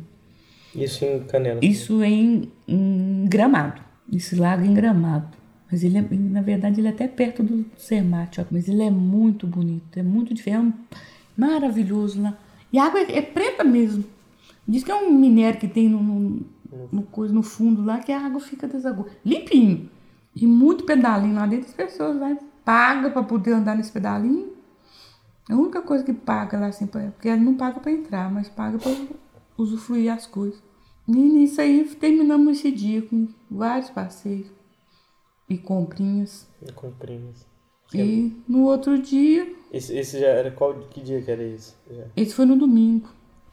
Isso 0.74 1.06
em 1.06 1.20
Canela. 1.20 1.60
Isso 1.62 2.02
é 2.02 2.10
em, 2.10 2.52
em 2.68 3.24
Gramado. 3.26 3.80
Esse 4.12 4.36
lago 4.36 4.62
é 4.62 4.66
em 4.66 4.74
Gramado. 4.74 5.34
Mas 5.72 5.82
ele 5.82 5.96
é, 5.96 6.02
na 6.02 6.42
verdade, 6.42 6.80
ele 6.80 6.88
é 6.88 6.90
até 6.90 7.08
perto 7.08 7.42
do 7.42 7.64
Cermate, 7.78 8.42
ó. 8.42 8.44
mas 8.50 8.68
ele 8.68 8.82
é 8.82 8.90
muito 8.90 9.46
bonito, 9.46 9.98
é 9.98 10.02
muito 10.02 10.34
diferente, 10.34 10.76
é 10.92 11.00
maravilhoso 11.40 12.20
lá. 12.20 12.36
E 12.70 12.78
a 12.78 12.84
água 12.84 13.00
é, 13.00 13.18
é 13.18 13.22
preta 13.22 13.64
mesmo. 13.64 14.04
Diz 14.68 14.84
que 14.84 14.90
é 14.90 14.94
um 14.94 15.10
minério 15.10 15.58
que 15.58 15.66
tem 15.66 15.88
no, 15.88 16.02
no, 16.02 16.46
no 16.92 17.02
coisa, 17.04 17.32
no 17.32 17.42
fundo 17.42 17.82
lá, 17.82 18.00
que 18.00 18.12
a 18.12 18.20
água 18.20 18.40
fica 18.40 18.68
desaguada. 18.68 19.10
Limpinho. 19.24 19.88
E 20.34 20.46
muito 20.46 20.84
pedalinho 20.84 21.34
lá 21.34 21.46
dentro, 21.46 21.68
as 21.68 21.74
pessoas 21.74 22.18
vai, 22.18 22.36
paga 22.64 23.10
para 23.10 23.22
poder 23.22 23.52
andar 23.52 23.76
nesse 23.76 23.92
pedalinho. 23.92 24.52
A 25.48 25.54
única 25.54 25.82
coisa 25.82 26.02
que 26.02 26.12
paga 26.12 26.58
lá, 26.58 26.66
assim, 26.68 26.86
porque 26.86 27.28
ela 27.28 27.40
não 27.40 27.54
paga 27.54 27.78
para 27.78 27.92
entrar, 27.92 28.32
mas 28.32 28.48
paga 28.48 28.78
para 28.78 28.92
usufruir 29.56 30.12
as 30.12 30.26
coisas. 30.26 30.62
E 31.06 31.12
nisso 31.12 31.60
aí 31.60 31.84
terminamos 32.00 32.58
esse 32.58 32.70
dia 32.72 33.02
com 33.02 33.28
vários 33.50 33.90
passeios 33.90 34.48
e 35.48 35.58
comprinhas. 35.58 36.48
Comprinhas. 36.74 37.46
E 37.92 38.42
no 38.48 38.62
outro 38.62 38.98
dia, 38.98 39.46
Esse, 39.70 39.96
esse 39.96 40.18
já 40.18 40.28
era 40.28 40.50
qual 40.50 40.74
que 40.74 41.00
dia 41.00 41.20
que 41.22 41.30
era 41.30 41.44
isso? 41.44 41.76
Já. 41.90 42.04
esse 42.16 42.34
foi 42.34 42.46
no 42.46 42.56
domingo. 42.56 43.08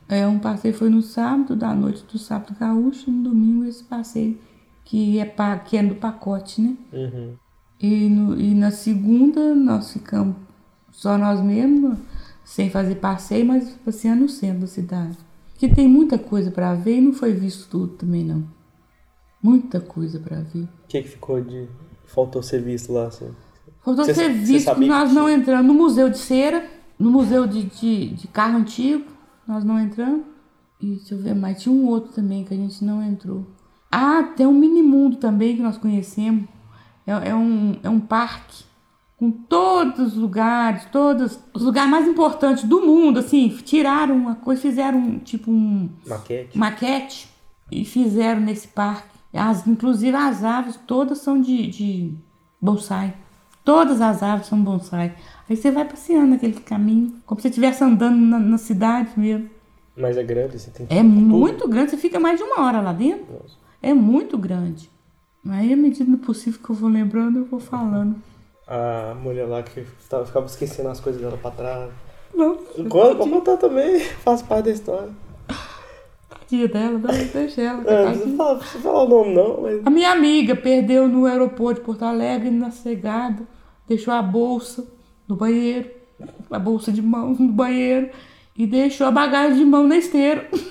É, 0.08 0.28
um 0.28 0.40
passeio 0.40 0.74
foi 0.74 0.90
no 0.90 1.02
sábado, 1.02 1.56
da 1.56 1.74
noite 1.74 2.04
do 2.04 2.18
sábado 2.18 2.56
gaúcho, 2.60 3.10
e 3.10 3.14
no 3.14 3.24
domingo 3.24 3.66
esse 3.66 3.84
passeio 3.84 4.38
que 4.92 5.20
é, 5.20 5.24
pa- 5.26 5.58
que 5.58 5.78
é 5.78 5.84
do 5.84 5.96
pacote, 5.96 6.60
né? 6.62 6.76
Uhum. 6.92 7.36
E, 7.80 8.10
no- 8.10 8.38
e 8.38 8.54
na 8.54 8.72
segunda 8.72 9.56
nós 9.56 9.94
ficamos 9.94 10.36
só 10.92 11.18
nós 11.18 11.40
mesmos, 11.42 11.98
sem 12.44 12.70
fazer 12.70 12.96
passeio, 12.96 13.46
mas 13.46 13.70
passeando 13.86 14.24
no 14.24 14.28
centro 14.30 14.60
da 14.60 14.68
cidade. 14.68 15.18
Que 15.58 15.70
tem 15.70 15.88
muita 15.88 16.18
coisa 16.18 16.52
para 16.52 16.74
ver 16.74 16.98
e 16.98 17.02
não 17.02 17.14
foi 17.14 17.32
visto 17.32 17.70
tudo 17.70 17.94
também 17.94 18.26
não. 18.26 18.44
Muita 19.42 19.80
coisa 19.80 20.20
para 20.20 20.42
ver. 20.42 20.64
O 20.64 20.88
que 20.90 21.02
que 21.04 21.08
ficou 21.08 21.40
de... 21.42 21.70
Faltou 22.06 22.44
ser 22.44 22.62
visto 22.62 22.92
lá, 22.92 23.08
assim? 23.08 23.30
Faltou 23.80 24.04
Cê- 24.04 24.14
ser 24.14 24.30
visto 24.34 24.52
que 24.52 24.60
sabia 24.60 24.88
que 24.90 24.94
nós 24.94 25.14
não 25.14 25.30
entramos 25.30 25.66
no 25.68 25.74
Museu 25.74 26.10
de 26.10 26.18
Cera, 26.18 26.70
no 27.00 27.10
Museu 27.10 27.48
de, 27.48 27.64
de, 27.64 28.08
de 28.10 28.28
Carro 28.28 28.58
Antigo, 28.58 29.06
nós 29.48 29.64
não 29.64 29.80
entramos. 29.80 30.26
E 30.82 30.96
deixa 30.96 31.16
eu 31.16 31.20
ver 31.20 31.34
mais, 31.34 31.62
tinha 31.62 31.74
um 31.74 31.86
outro 31.88 32.12
também 32.12 32.44
que 32.44 32.54
a 32.54 32.58
gente 32.58 32.84
não 32.84 33.02
entrou. 33.02 33.46
Ah, 33.92 34.24
tem 34.36 34.48
um 34.48 34.54
mini 34.54 34.82
mundo 34.82 35.18
também 35.18 35.56
que 35.56 35.62
nós 35.62 35.78
conhecemos. 35.78 36.46
É, 37.06 37.30
é 37.30 37.36
um, 37.36 37.76
é 37.84 37.90
um 37.90 38.00
parque 38.00 38.64
com 39.18 39.30
todos 39.30 40.00
os 40.00 40.16
lugares, 40.16 40.86
todos 40.86 41.38
os 41.54 41.62
lugares 41.62 41.92
mais 41.92 42.08
importantes 42.08 42.64
do 42.64 42.82
mundo, 42.82 43.20
assim, 43.20 43.50
tiraram 43.50 44.16
uma 44.16 44.34
coisa, 44.34 44.60
fizeram 44.60 44.98
um, 44.98 45.20
tipo 45.20 45.52
um 45.52 45.90
Maquete? 46.08 46.58
maquete 46.58 47.30
e 47.72 47.86
fizeram 47.86 48.42
nesse 48.42 48.68
parque. 48.70 49.12
As, 49.32 49.68
inclusive 49.68 50.18
as 50.18 50.44
árvores 50.44 50.80
todas 50.88 51.20
são 51.20 51.40
de, 51.40 51.68
de 51.68 52.14
bonsai. 52.60 53.14
Todas 53.64 54.02
as 54.02 54.24
árvores 54.24 54.48
são 54.48 54.60
bonsai. 54.64 55.14
Aí 55.48 55.56
você 55.56 55.70
vai 55.70 55.86
passeando 55.86 56.32
naquele 56.32 56.54
caminho, 56.54 57.14
como 57.26 57.40
se 57.40 57.44
você 57.44 57.50
estivesse 57.50 57.84
andando 57.84 58.18
na, 58.18 58.40
na 58.40 58.58
cidade 58.58 59.12
mesmo. 59.16 59.50
Mas 59.96 60.18
é 60.18 60.24
grande, 60.24 60.58
você 60.58 60.72
tem 60.72 60.88
que... 60.88 60.94
É 60.94 61.04
muito 61.04 61.68
grande, 61.68 61.92
você 61.92 61.98
fica 61.98 62.20
mais 62.20 62.40
de 62.40 62.44
uma 62.44 62.66
hora 62.66 62.82
lá 62.82 62.92
dentro. 62.92 63.32
Nossa. 63.32 63.61
É 63.82 63.94
muito 63.94 64.38
grande. 64.38 64.90
Aí, 65.50 65.74
à 65.74 65.76
medida 65.78 66.10
do 66.10 66.18
possível 66.20 66.60
que 66.64 66.70
eu 66.70 66.76
vou 66.76 66.90
lembrando, 66.90 67.40
eu 67.40 67.46
vou 67.46 67.60
falando. 67.60 68.16
A 68.68 69.16
mulher 69.22 69.46
lá 69.48 69.64
que 69.64 69.86
tava- 70.10 70.26
ficava 70.26 70.46
esquecendo 70.46 70.90
as 70.90 71.00
coisas 71.00 71.22
dela 71.22 71.38
pra 71.38 71.52
trás. 71.52 71.92
Não, 72.34 72.56
Conta, 72.88 73.16
pode 73.16 73.30
contar 73.30 73.58
também, 73.58 74.00
faz 74.24 74.42
parte 74.42 74.66
da 74.66 74.72
história. 74.72 75.10
dia 76.48 76.68
dela, 76.68 76.98
não, 77.00 77.10
deixa 77.34 77.62
ela. 77.62 77.80
É, 77.80 77.84
não 77.84 77.84
coitadinha. 77.84 78.12
precisa 78.14 78.38
falar, 78.38 78.56
precisa 78.60 78.80
falar 78.84 79.04
o 79.04 79.10
nome 79.10 79.34
não, 79.34 79.62
mas... 79.62 79.82
A 79.86 79.90
minha 79.90 80.12
amiga 80.12 80.56
perdeu 80.56 81.08
no 81.08 81.26
aeroporto 81.26 81.80
de 81.82 81.86
Porto 81.86 82.04
Alegre, 82.04 82.50
na 82.52 82.72
cegada, 82.72 83.44
deixou 83.88 84.14
a 84.14 84.22
bolsa 84.22 84.86
no 85.28 85.36
banheiro, 85.36 85.90
a 86.50 86.60
bolsa 86.60 86.92
de 86.92 87.02
mão 87.02 87.34
no 87.38 87.52
banheiro, 87.52 88.10
e 88.56 88.66
deixou 88.68 89.08
a 89.08 89.12
bagagem 89.12 89.58
de 89.58 89.66
mão 89.66 89.88
na 89.88 89.98
esteira. 89.98 90.48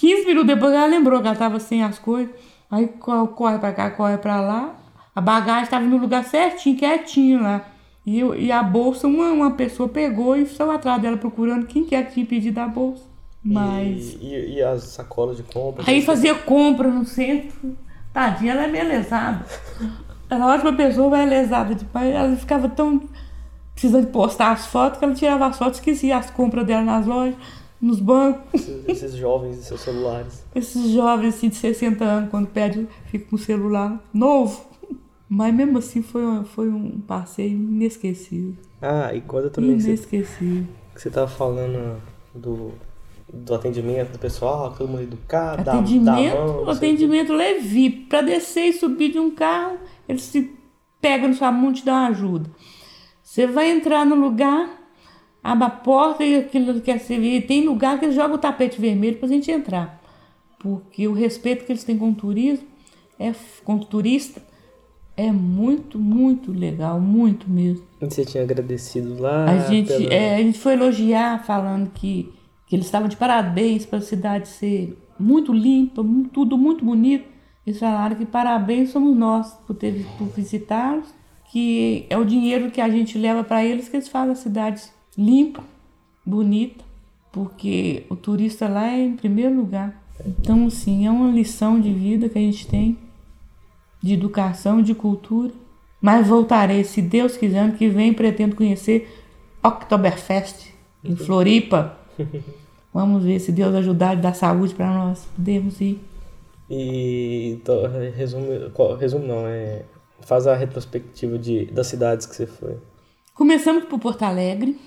15 0.00 0.26
minutos 0.26 0.46
depois 0.46 0.72
ela 0.72 0.86
lembrou 0.86 1.20
que 1.20 1.26
ela 1.26 1.34
estava 1.34 1.60
sem 1.60 1.82
as 1.82 1.98
coisas. 1.98 2.34
Aí 2.70 2.86
co- 2.88 3.28
corre 3.28 3.58
pra 3.58 3.72
cá, 3.72 3.90
corre 3.90 4.16
pra 4.16 4.40
lá. 4.40 4.74
A 5.14 5.20
bagagem 5.20 5.64
estava 5.64 5.84
no 5.84 5.96
lugar 5.98 6.24
certinho, 6.24 6.76
quietinho 6.78 7.42
lá. 7.42 7.62
E, 8.06 8.20
e 8.20 8.50
a 8.50 8.62
bolsa, 8.62 9.06
uma, 9.06 9.30
uma 9.30 9.50
pessoa 9.50 9.88
pegou 9.88 10.36
e 10.36 10.46
saiu 10.46 10.70
atrás 10.70 11.02
dela 11.02 11.16
procurando 11.16 11.66
quem 11.66 11.84
que 11.84 11.94
é 11.94 12.02
que 12.02 12.14
tinha 12.14 12.24
pedido 12.26 12.58
a 12.58 12.66
bolsa. 12.66 13.04
Mas. 13.44 14.14
E, 14.20 14.26
e, 14.26 14.54
e 14.54 14.62
as 14.62 14.84
sacolas 14.84 15.36
de 15.36 15.42
compra? 15.42 15.84
Aí 15.86 16.00
fazia 16.02 16.34
compra 16.34 16.88
no 16.88 17.04
centro. 17.04 17.76
Tadinha, 18.12 18.52
ela 18.52 18.64
é 18.64 18.68
meio 18.68 18.88
lesada. 18.88 19.44
Ela 20.30 20.44
é 20.44 20.46
uma 20.46 20.54
ótima 20.54 20.72
pessoa, 20.72 21.10
mas 21.10 21.20
é 21.20 21.26
lesada 21.26 21.74
demais. 21.74 22.14
Ela 22.14 22.36
ficava 22.36 22.68
tão 22.68 23.02
precisando 23.74 24.06
postar 24.08 24.52
as 24.52 24.66
fotos 24.66 24.98
que 24.98 25.04
ela 25.04 25.14
tirava 25.14 25.46
as 25.46 25.58
fotos, 25.58 25.78
esquecia 25.78 26.16
as 26.16 26.30
compras 26.30 26.66
dela 26.66 26.82
nas 26.82 27.06
lojas, 27.06 27.34
nos 27.80 28.00
bancos. 28.00 28.44
Esses, 28.54 28.88
esses 28.88 29.14
jovens 29.16 29.58
e 29.58 29.64
seus 29.64 29.80
celulares. 29.80 30.44
Esses 30.54 30.90
jovens 30.90 31.34
assim, 31.34 31.48
de 31.48 31.56
60 31.56 32.04
anos, 32.04 32.30
quando 32.30 32.46
pede, 32.48 32.86
fica 33.06 33.26
com 33.28 33.36
o 33.36 33.38
celular 33.38 34.02
novo. 34.12 34.64
Mas 35.28 35.54
mesmo 35.54 35.78
assim 35.78 36.02
foi, 36.02 36.24
um- 36.26 36.44
foi 36.44 36.68
um 36.68 37.00
passeio 37.00 37.52
inesquecível. 37.52 38.54
Ah, 38.82 39.14
e 39.14 39.20
conta 39.20 39.48
também 39.50 39.76
que 39.76 39.82
você, 39.82 39.88
Inesquecível. 39.90 40.66
que 40.94 41.00
você 41.00 41.08
tava 41.10 41.28
falando 41.28 42.00
do, 42.34 42.72
do 43.32 43.54
atendimento 43.54 44.12
do 44.12 44.18
pessoal, 44.18 44.74
todo 44.76 44.88
mundo 44.88 45.02
educado, 45.02 45.62
dá, 45.62 45.72
dá 45.72 45.78
Atendimento, 45.78 46.36
mão, 46.36 46.68
atendimento 46.70 47.32
levi. 47.32 47.90
Para 47.90 48.22
descer 48.22 48.66
e 48.68 48.72
subir 48.72 49.12
de 49.12 49.18
um 49.20 49.30
carro, 49.30 49.78
eles 50.08 50.22
se 50.22 50.50
pegam 51.00 51.28
na 51.28 51.34
sua 51.34 51.52
mão 51.52 51.70
e 51.70 51.74
te 51.74 51.84
dão 51.84 51.94
ajuda. 51.94 52.50
Você 53.22 53.46
vai 53.46 53.70
entrar 53.70 54.04
no 54.04 54.16
lugar, 54.16 54.79
abre 55.42 55.64
a 55.66 55.70
porta 55.70 56.24
e 56.24 56.36
aquilo 56.36 56.80
quer 56.80 56.98
se 57.00 57.18
vir. 57.18 57.46
Tem 57.46 57.64
lugar 57.66 57.98
que 57.98 58.04
eles 58.06 58.14
jogam 58.14 58.36
o 58.36 58.38
tapete 58.38 58.80
vermelho 58.80 59.16
para 59.16 59.26
a 59.28 59.32
gente 59.32 59.50
entrar. 59.50 60.00
Porque 60.58 61.08
o 61.08 61.12
respeito 61.12 61.64
que 61.64 61.72
eles 61.72 61.84
têm 61.84 61.96
com 61.96 62.10
o 62.10 62.14
turismo, 62.14 62.66
é, 63.18 63.32
com 63.64 63.74
o 63.76 63.84
turista, 63.84 64.42
é 65.16 65.30
muito, 65.32 65.98
muito 65.98 66.52
legal, 66.52 67.00
muito 67.00 67.48
mesmo. 67.48 67.84
E 68.00 68.04
você 68.08 68.24
tinha 68.24 68.42
agradecido 68.42 69.20
lá. 69.20 69.44
A 69.50 69.58
gente, 69.70 69.88
pela- 69.88 70.12
é, 70.14 70.36
a 70.36 70.38
gente 70.42 70.58
foi 70.58 70.74
elogiar, 70.74 71.44
falando 71.44 71.90
que, 71.90 72.30
que 72.66 72.76
eles 72.76 72.86
estavam 72.86 73.08
de 73.08 73.16
parabéns 73.16 73.84
para 73.86 73.98
a 73.98 74.02
cidade 74.02 74.48
ser 74.48 74.96
muito 75.18 75.52
limpa, 75.52 76.04
tudo 76.32 76.56
muito 76.56 76.84
bonito. 76.84 77.28
Eles 77.66 77.78
falaram 77.78 78.16
que 78.16 78.24
parabéns 78.24 78.90
somos 78.90 79.14
nós 79.16 79.52
por 79.66 79.74
ter 79.76 80.06
por 80.16 80.28
visitá-los, 80.28 81.06
que 81.52 82.06
é 82.08 82.16
o 82.16 82.24
dinheiro 82.24 82.70
que 82.70 82.80
a 82.80 82.88
gente 82.88 83.18
leva 83.18 83.44
para 83.44 83.64
eles 83.64 83.88
que 83.88 83.96
eles 83.96 84.08
fazem 84.08 84.32
a 84.32 84.36
cidade 84.36 84.82
limpa, 85.20 85.62
bonita, 86.24 86.82
porque 87.30 88.04
o 88.08 88.16
turista 88.16 88.66
lá 88.68 88.88
é 88.88 89.04
em 89.04 89.16
primeiro 89.16 89.54
lugar. 89.54 90.02
Então, 90.26 90.66
assim, 90.66 91.06
é 91.06 91.10
uma 91.10 91.30
lição 91.30 91.80
de 91.80 91.92
vida 91.92 92.28
que 92.28 92.38
a 92.38 92.42
gente 92.42 92.66
tem, 92.66 92.98
de 94.02 94.14
educação, 94.14 94.82
de 94.82 94.94
cultura. 94.94 95.52
Mas 96.00 96.26
voltarei, 96.26 96.82
se 96.84 97.02
Deus 97.02 97.36
quiser, 97.36 97.58
ano 97.58 97.74
que 97.74 97.88
vem 97.88 98.12
pretendo 98.14 98.56
conhecer 98.56 99.08
Oktoberfest 99.62 100.68
em 101.04 101.14
Floripa. 101.14 101.98
Vamos 102.92 103.22
ver 103.22 103.38
se 103.38 103.52
Deus 103.52 103.74
ajudar 103.74 104.16
e 104.16 104.20
dar 104.20 104.34
saúde 104.34 104.74
para 104.74 104.92
nós. 104.92 105.26
Podemos 105.36 105.80
ir. 105.80 106.00
E 106.68 107.52
então, 107.60 107.82
resumo, 108.16 108.46
qual- 108.72 108.96
resumo 108.96 109.26
não, 109.26 109.46
é. 109.46 109.82
Faz 110.22 110.46
a 110.46 110.54
retrospectiva 110.54 111.38
de, 111.38 111.66
das 111.66 111.86
cidades 111.86 112.26
que 112.26 112.34
você 112.36 112.46
foi. 112.46 112.76
Começamos 113.34 113.84
por 113.84 113.98
Porto 113.98 114.22
Alegre, 114.22 114.78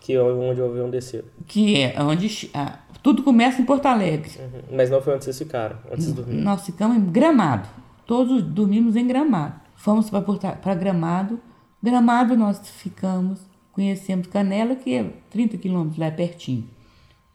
Que 0.00 0.14
é 0.14 0.22
onde 0.22 0.60
o 0.60 0.70
avião 0.70 0.88
desceu. 0.88 1.24
que 1.46 1.80
é 1.82 2.00
onde 2.00 2.50
ah, 2.54 2.78
tudo 3.02 3.22
começa 3.22 3.60
em 3.60 3.64
Porto 3.64 3.86
Alegre. 3.86 4.30
Uhum. 4.38 4.76
Mas 4.76 4.90
não 4.90 5.00
foi 5.00 5.14
onde 5.14 5.24
vocês 5.24 5.38
ficaram, 5.38 5.76
antes 5.90 6.06
de 6.06 6.12
dormir. 6.12 6.34
Nós 6.42 6.64
ficamos 6.64 6.96
em 6.96 7.04
Gramado. 7.04 7.68
Todos 8.06 8.42
dormimos 8.42 8.96
em 8.96 9.06
Gramado. 9.06 9.60
Fomos 9.76 10.10
para 10.10 10.74
Gramado. 10.74 11.40
Gramado 11.82 12.36
nós 12.36 12.58
ficamos, 12.68 13.40
conhecemos 13.72 14.26
Canela, 14.26 14.74
que 14.74 14.94
é 14.94 15.10
30 15.30 15.56
quilômetros 15.58 15.98
lá 15.98 16.10
pertinho. 16.10 16.68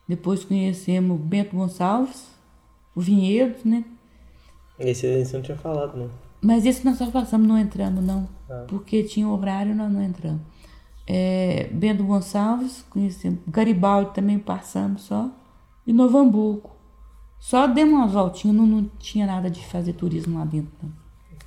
Depois 0.07 0.43
conhecemos 0.43 1.19
Bento 1.21 1.55
Gonçalves, 1.55 2.27
o 2.93 2.99
Vinhedos, 2.99 3.63
né? 3.63 3.85
Esse 4.77 5.05
aí 5.05 5.23
você 5.23 5.37
não 5.37 5.43
tinha 5.43 5.57
falado, 5.57 5.97
não. 5.97 6.09
Mas 6.41 6.65
esse 6.65 6.83
nós 6.83 6.97
só 6.97 7.09
passamos, 7.09 7.47
não 7.47 7.57
entramos, 7.57 8.03
não. 8.03 8.27
Ah. 8.49 8.65
Porque 8.67 9.03
tinha 9.03 9.27
horário, 9.27 9.73
nós 9.73 9.91
não 9.91 10.03
entramos. 10.03 10.41
É, 11.07 11.69
Bento 11.71 12.03
Gonçalves, 12.03 12.85
conhecemos. 12.89 13.39
Garibaldi 13.47 14.13
também 14.13 14.39
passamos 14.39 15.03
só. 15.03 15.29
E 15.85 15.91
Novo 15.91 16.17
Hamburgo. 16.17 16.71
Só 17.39 17.65
demos 17.65 17.95
umas 17.95 18.11
voltinhas, 18.11 18.55
não, 18.55 18.67
não 18.67 18.85
tinha 18.99 19.25
nada 19.25 19.49
de 19.49 19.65
fazer 19.65 19.93
turismo 19.93 20.37
lá 20.37 20.45
dentro, 20.45 20.71
não. 20.81 20.91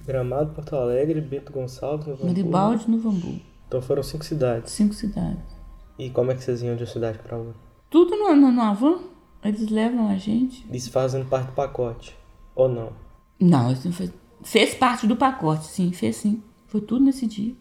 Gramado, 0.05 0.53
Porto 0.53 0.77
Alegre, 0.77 1.21
Bento 1.21 1.53
Gonçalves, 1.53 2.07
Novo 2.07 2.23
Hamburgo. 2.23 2.35
Garibaldi 2.35 2.85
e 2.87 2.91
Novo 2.91 3.09
Hamburgo. 3.09 3.41
Então 3.69 3.81
foram 3.81 4.03
cinco 4.03 4.25
cidades. 4.25 4.73
Cinco 4.73 4.93
cidades. 4.93 5.55
E 5.99 6.11
como 6.11 6.31
é 6.31 6.35
que 6.35 6.43
vocês 6.43 6.63
iam 6.63 6.77
de 6.77 6.83
uma 6.83 6.91
cidade 6.91 7.19
pra 7.19 7.37
outra? 7.37 7.55
Tudo 7.89 8.17
no, 8.17 8.35
no, 8.35 8.51
no 8.51 8.75
van. 8.75 8.99
Eles 9.43 9.69
levam 9.69 10.09
a 10.09 10.17
gente. 10.17 10.67
Isso 10.73 10.91
fazendo 10.91 11.29
parte 11.29 11.47
do 11.47 11.53
pacote. 11.53 12.17
Ou 12.55 12.69
não? 12.69 12.93
Não, 13.41 13.71
isso 13.71 13.87
não 13.87 13.95
fez, 13.95 14.13
fez 14.43 14.75
parte 14.75 15.07
do 15.07 15.17
pacote, 15.17 15.67
sim, 15.67 15.93
fez 15.93 16.17
sim. 16.17 16.43
Foi 16.67 16.81
tudo 16.81 17.05
nesse 17.05 17.27
dia. 17.27 17.55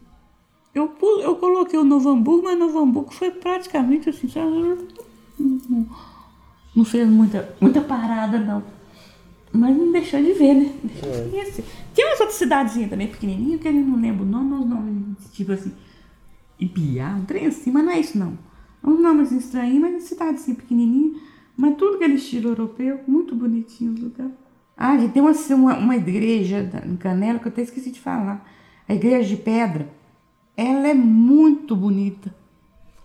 Eu, 0.74 0.92
eu 1.22 1.36
coloquei 1.36 1.78
o 1.78 1.84
Novo 1.84 2.08
Hamburgo, 2.08 2.44
mas 2.44 2.58
Novo 2.58 2.78
Hamburgo 2.80 3.14
foi 3.14 3.30
praticamente 3.30 4.10
assim, 4.10 4.28
não, 5.38 5.86
não 6.74 6.84
fez 6.84 7.08
muita, 7.08 7.54
muita 7.60 7.80
parada, 7.80 8.38
não. 8.38 8.62
Mas 9.52 9.76
não 9.76 9.92
deixou 9.92 10.20
de 10.20 10.32
ver, 10.32 10.54
né? 10.54 10.74
Conhecer. 11.30 11.64
Tinha 11.94 12.08
umas 12.08 12.18
outras 12.18 12.38
cidadezinhas 12.38 12.90
também 12.90 13.06
pequenininhas, 13.06 13.60
que 13.60 13.68
eu 13.68 13.72
não 13.72 14.00
lembro 14.00 14.24
o 14.24 14.28
nome, 14.28 14.54
os 14.54 14.66
nomes, 14.66 15.30
tipo 15.32 15.52
assim, 15.52 15.72
Ibiá, 16.58 17.14
um 17.14 17.24
trem 17.24 17.46
assim, 17.46 17.70
mas 17.70 17.84
não 17.84 17.92
é 17.92 18.00
isso 18.00 18.18
não. 18.18 18.36
É 18.82 18.88
uns 18.88 19.00
nomes 19.00 19.28
assim 19.28 19.38
estranhos, 19.38 19.78
mas 19.78 20.02
cidadezinha 20.02 20.56
pequenininha, 20.56 21.20
mas 21.56 21.76
tudo 21.76 21.96
aquele 21.96 22.14
estilo 22.14 22.48
europeu, 22.48 22.98
muito 23.06 23.36
bonitinho 23.36 23.92
o 23.92 24.00
lugar. 24.00 24.30
Ah, 24.76 24.98
gente, 24.98 25.12
tem 25.12 25.22
uma, 25.22 25.30
uma, 25.30 25.78
uma 25.78 25.96
igreja 25.96 26.68
em 26.84 26.96
Canela 26.96 27.38
que 27.38 27.46
eu 27.46 27.52
até 27.52 27.62
esqueci 27.62 27.92
de 27.92 28.00
falar. 28.00 28.44
A 28.88 28.94
igreja 28.94 29.28
de 29.28 29.36
pedra. 29.36 29.88
Ela 30.56 30.88
é 30.88 30.94
muito 30.94 31.74
bonita. 31.74 32.34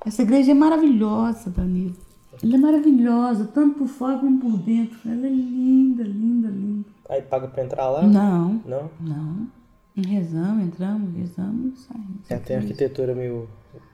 Essa 0.05 0.21
igreja 0.21 0.51
é 0.51 0.53
maravilhosa, 0.53 1.49
Danilo. 1.49 1.95
Ela 2.41 2.55
é 2.55 2.57
maravilhosa, 2.57 3.49
tanto 3.53 3.79
por 3.79 3.87
fora 3.87 4.17
como 4.17 4.39
por 4.39 4.57
dentro. 4.57 4.97
Ela 5.05 5.27
é 5.27 5.29
linda, 5.29 6.03
linda, 6.03 6.47
linda. 6.47 6.87
Aí 7.09 7.21
paga 7.21 7.47
pra 7.47 7.63
entrar 7.63 7.89
lá? 7.89 8.03
Não, 8.03 8.61
Não? 8.65 8.89
não. 8.99 9.47
Rezamos, 9.95 10.63
entramos, 10.63 11.13
rezamos 11.15 11.73
e 11.73 11.83
saímos. 11.83 12.31
É, 12.31 12.37
tem 12.37 12.55
arquitetura 12.55 13.13
meio 13.13 13.49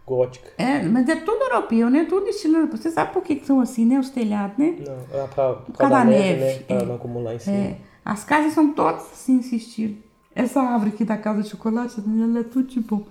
gótica. 0.06 0.52
É, 0.58 0.84
mas 0.84 1.10
é 1.10 1.16
tudo 1.16 1.44
europeu, 1.44 1.90
né? 1.90 2.06
Tudo 2.06 2.28
estilo 2.28 2.58
europeu. 2.58 2.78
Você 2.78 2.92
sabe 2.92 3.12
por 3.12 3.24
que, 3.24 3.38
que 3.38 3.46
são 3.46 3.60
assim, 3.60 3.86
né? 3.86 4.00
Os 4.00 4.10
telhados, 4.10 4.58
né? 4.58 4.76
Não, 4.86 5.20
é 5.20 5.28
pra, 5.28 5.54
por 5.54 5.76
causa 5.76 5.96
da 5.96 6.06
neve, 6.06 6.40
né? 6.42 6.60
Pra 6.60 6.76
é. 6.76 6.86
não 6.86 6.96
acumular 6.96 7.34
em 7.34 7.40
cima. 7.40 7.56
É, 7.56 7.78
as 8.04 8.24
casas 8.24 8.54
são 8.54 8.74
todas 8.74 9.02
assim, 9.02 9.40
esse 9.40 9.56
estilo. 9.56 9.96
Essa 10.36 10.62
árvore 10.62 10.92
aqui 10.92 11.06
da 11.06 11.18
casa 11.18 11.42
de 11.42 11.50
chocolate, 11.50 11.96
ela 12.06 12.40
é 12.40 12.44
tudo 12.44 12.68
tipo. 12.68 13.08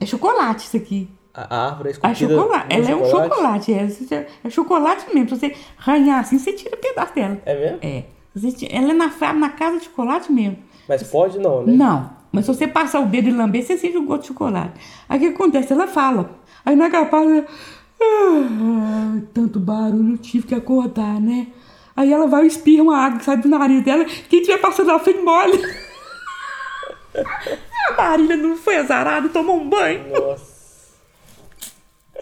É 0.00 0.06
chocolate 0.06 0.66
isso 0.66 0.76
aqui. 0.76 1.08
A 1.34 1.66
árvore 1.68 1.88
é 1.88 1.90
É 1.90 1.92
esculpida 1.92 2.28
chocolate. 2.34 2.68
no 2.68 2.74
Ela 2.82 2.90
é 2.90 2.96
um 2.96 3.10
chocolate. 3.10 3.72
É, 3.72 4.26
é 4.44 4.50
chocolate 4.50 5.06
mesmo. 5.14 5.28
Se 5.30 5.36
você 5.36 5.56
arranhar 5.78 6.20
assim, 6.20 6.38
você 6.38 6.52
tira 6.52 6.76
pedaço 6.76 7.14
dela. 7.14 7.38
É 7.46 7.54
mesmo? 7.54 7.78
É. 7.82 8.04
Ela 8.70 8.90
é 8.90 8.94
na, 8.94 9.32
na 9.34 9.48
casa 9.50 9.78
de 9.78 9.84
chocolate 9.84 10.30
mesmo. 10.32 10.58
Mas 10.88 11.02
pode 11.04 11.38
não, 11.38 11.64
né? 11.64 11.72
Não. 11.72 12.10
Mas 12.30 12.46
se 12.46 12.54
você 12.54 12.66
passar 12.66 13.00
o 13.00 13.06
dedo 13.06 13.28
e 13.28 13.32
lamber, 13.32 13.62
você 13.64 13.76
sente 13.76 13.96
o 13.96 14.02
gosto 14.04 14.22
de 14.22 14.28
chocolate. 14.28 14.80
Aí 15.08 15.18
o 15.18 15.20
que 15.20 15.26
acontece? 15.28 15.72
Ela 15.72 15.86
fala. 15.86 16.30
Aí 16.64 16.74
não 16.76 16.86
é 16.86 16.90
capaz. 16.90 17.28
ela, 17.30 17.46
"Ah, 18.00 19.20
tanto 19.32 19.60
barulho, 19.60 20.14
eu 20.14 20.18
tive 20.18 20.46
que 20.46 20.54
acordar, 20.54 21.20
né? 21.20 21.48
Aí 21.94 22.12
ela 22.12 22.26
vai 22.26 22.44
e 22.44 22.46
espirra 22.46 22.82
uma 22.82 22.96
água 22.96 23.18
que 23.18 23.24
sai 23.24 23.36
do 23.36 23.48
nariz 23.48 23.84
dela. 23.84 24.04
Quem 24.28 24.40
estiver 24.40 24.58
passando 24.58 24.86
na 24.88 24.98
frente 24.98 25.20
molha. 25.22 25.60
A 27.88 27.92
Marília 27.96 28.36
não 28.36 28.56
foi 28.56 28.76
azarada, 28.76 29.28
tomou 29.28 29.56
um 29.56 29.68
banho. 29.68 30.04
Nossa. 30.10 30.52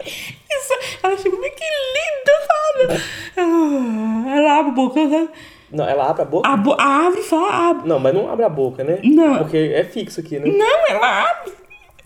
Isso, 0.05 0.73
ela 1.03 1.17
chegou, 1.17 1.39
mas 1.39 1.53
que 1.53 1.63
linda, 1.63 2.97
sabe? 2.97 3.03
Ah, 3.37 4.35
Ela 4.37 4.59
abre 4.59 4.71
a 4.71 4.73
boca, 4.75 5.09
sabe? 5.09 5.29
Não, 5.71 5.87
ela 5.87 6.09
abre 6.09 6.21
a 6.23 6.25
boca? 6.25 6.49
A, 6.49 6.57
bo- 6.57 6.75
a 6.77 6.83
árvore 6.83 7.23
fala, 7.23 7.69
abre. 7.69 7.87
Não, 7.87 7.99
mas 7.99 8.13
não 8.13 8.29
abre 8.31 8.43
a 8.45 8.49
boca, 8.49 8.83
né? 8.83 8.99
Não. 9.03 9.37
Porque 9.39 9.57
é 9.57 9.83
fixo 9.83 10.19
aqui, 10.19 10.37
né? 10.39 10.51
Não, 10.51 10.87
ela 10.89 11.29
abre. 11.29 11.53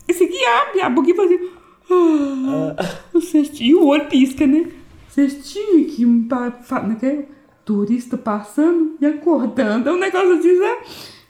Esse 0.08 0.24
aqui 0.26 0.46
abre, 0.46 0.82
a 0.82 0.90
boquinha 0.90 1.16
faz 1.16 1.32
assim. 1.32 1.50
Ah, 1.90 2.76
o 3.14 3.22
cestinho, 3.22 3.70
e 3.70 3.76
o 3.76 3.88
olho 3.88 4.06
pisca, 4.08 4.46
né? 4.46 4.68
Cestinho 5.10 6.28
fa- 6.64 6.82
né, 6.82 6.98
que 7.00 7.06
é? 7.06 7.26
turista 7.64 8.16
passando 8.18 8.96
e 9.02 9.06
acordando. 9.08 9.90
É 9.90 9.92
um 9.94 9.98
negócio 9.98 10.34
assim, 10.34 10.58
sabe? 10.60 10.80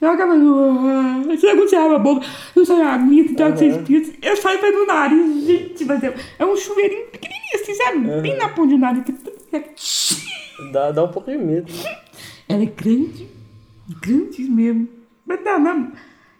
Eu 0.00 0.10
acabo. 0.10 0.32
Ah, 0.32 1.22
quando 1.24 1.58
você 1.68 1.76
abre 1.76 1.94
a 1.96 1.98
boca, 1.98 2.26
não 2.54 2.64
sai 2.64 2.82
a 2.82 2.94
aguinha, 2.94 3.24
tem 3.24 3.34
que 3.34 3.42
você 3.42 3.66
espirra. 3.68 4.14
Eu 4.22 4.36
saio 4.36 4.58
pelo 4.60 4.86
nariz, 4.86 5.44
gente, 5.46 5.84
mas 5.84 6.02
é, 6.04 6.14
é 6.38 6.44
um 6.44 6.56
chuveirinho 6.56 7.06
pequenininho 7.06 7.54
assim, 7.54 7.74
sabe? 7.74 7.98
Bem 8.20 8.36
na 8.36 8.48
ponta 8.50 8.68
do 8.68 8.78
nariz. 8.78 9.04
Dá, 10.72 10.90
dá 10.92 11.04
um 11.04 11.08
pouco 11.08 11.30
de 11.30 11.38
medo. 11.38 11.72
Ela 12.48 12.62
é 12.62 12.66
grande, 12.66 13.28
grande 14.02 14.42
mesmo. 14.44 14.88
Mas 15.26 15.42
dá, 15.44 15.58
não. 15.58 15.90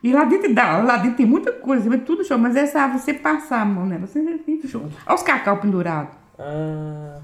E 0.02 0.12
lá 0.12 0.24
dentro, 0.24 0.54
dá, 0.54 0.78
lá 0.82 0.98
dentro 0.98 1.16
tem 1.16 1.26
muita 1.26 1.50
coisa, 1.52 1.88
mas 1.88 2.02
tudo 2.04 2.24
show. 2.24 2.38
Mas 2.38 2.54
essa 2.56 2.86
você 2.86 3.12
passar 3.14 3.62
a 3.62 3.64
mão 3.64 3.86
nela, 3.86 4.06
você 4.06 4.20
vê 4.22 4.38
muito 4.46 4.68
show. 4.68 4.82
Olha 5.06 5.14
os 5.14 5.22
cacau 5.22 5.56
pendurados. 5.58 6.12
Ah, 6.38 7.18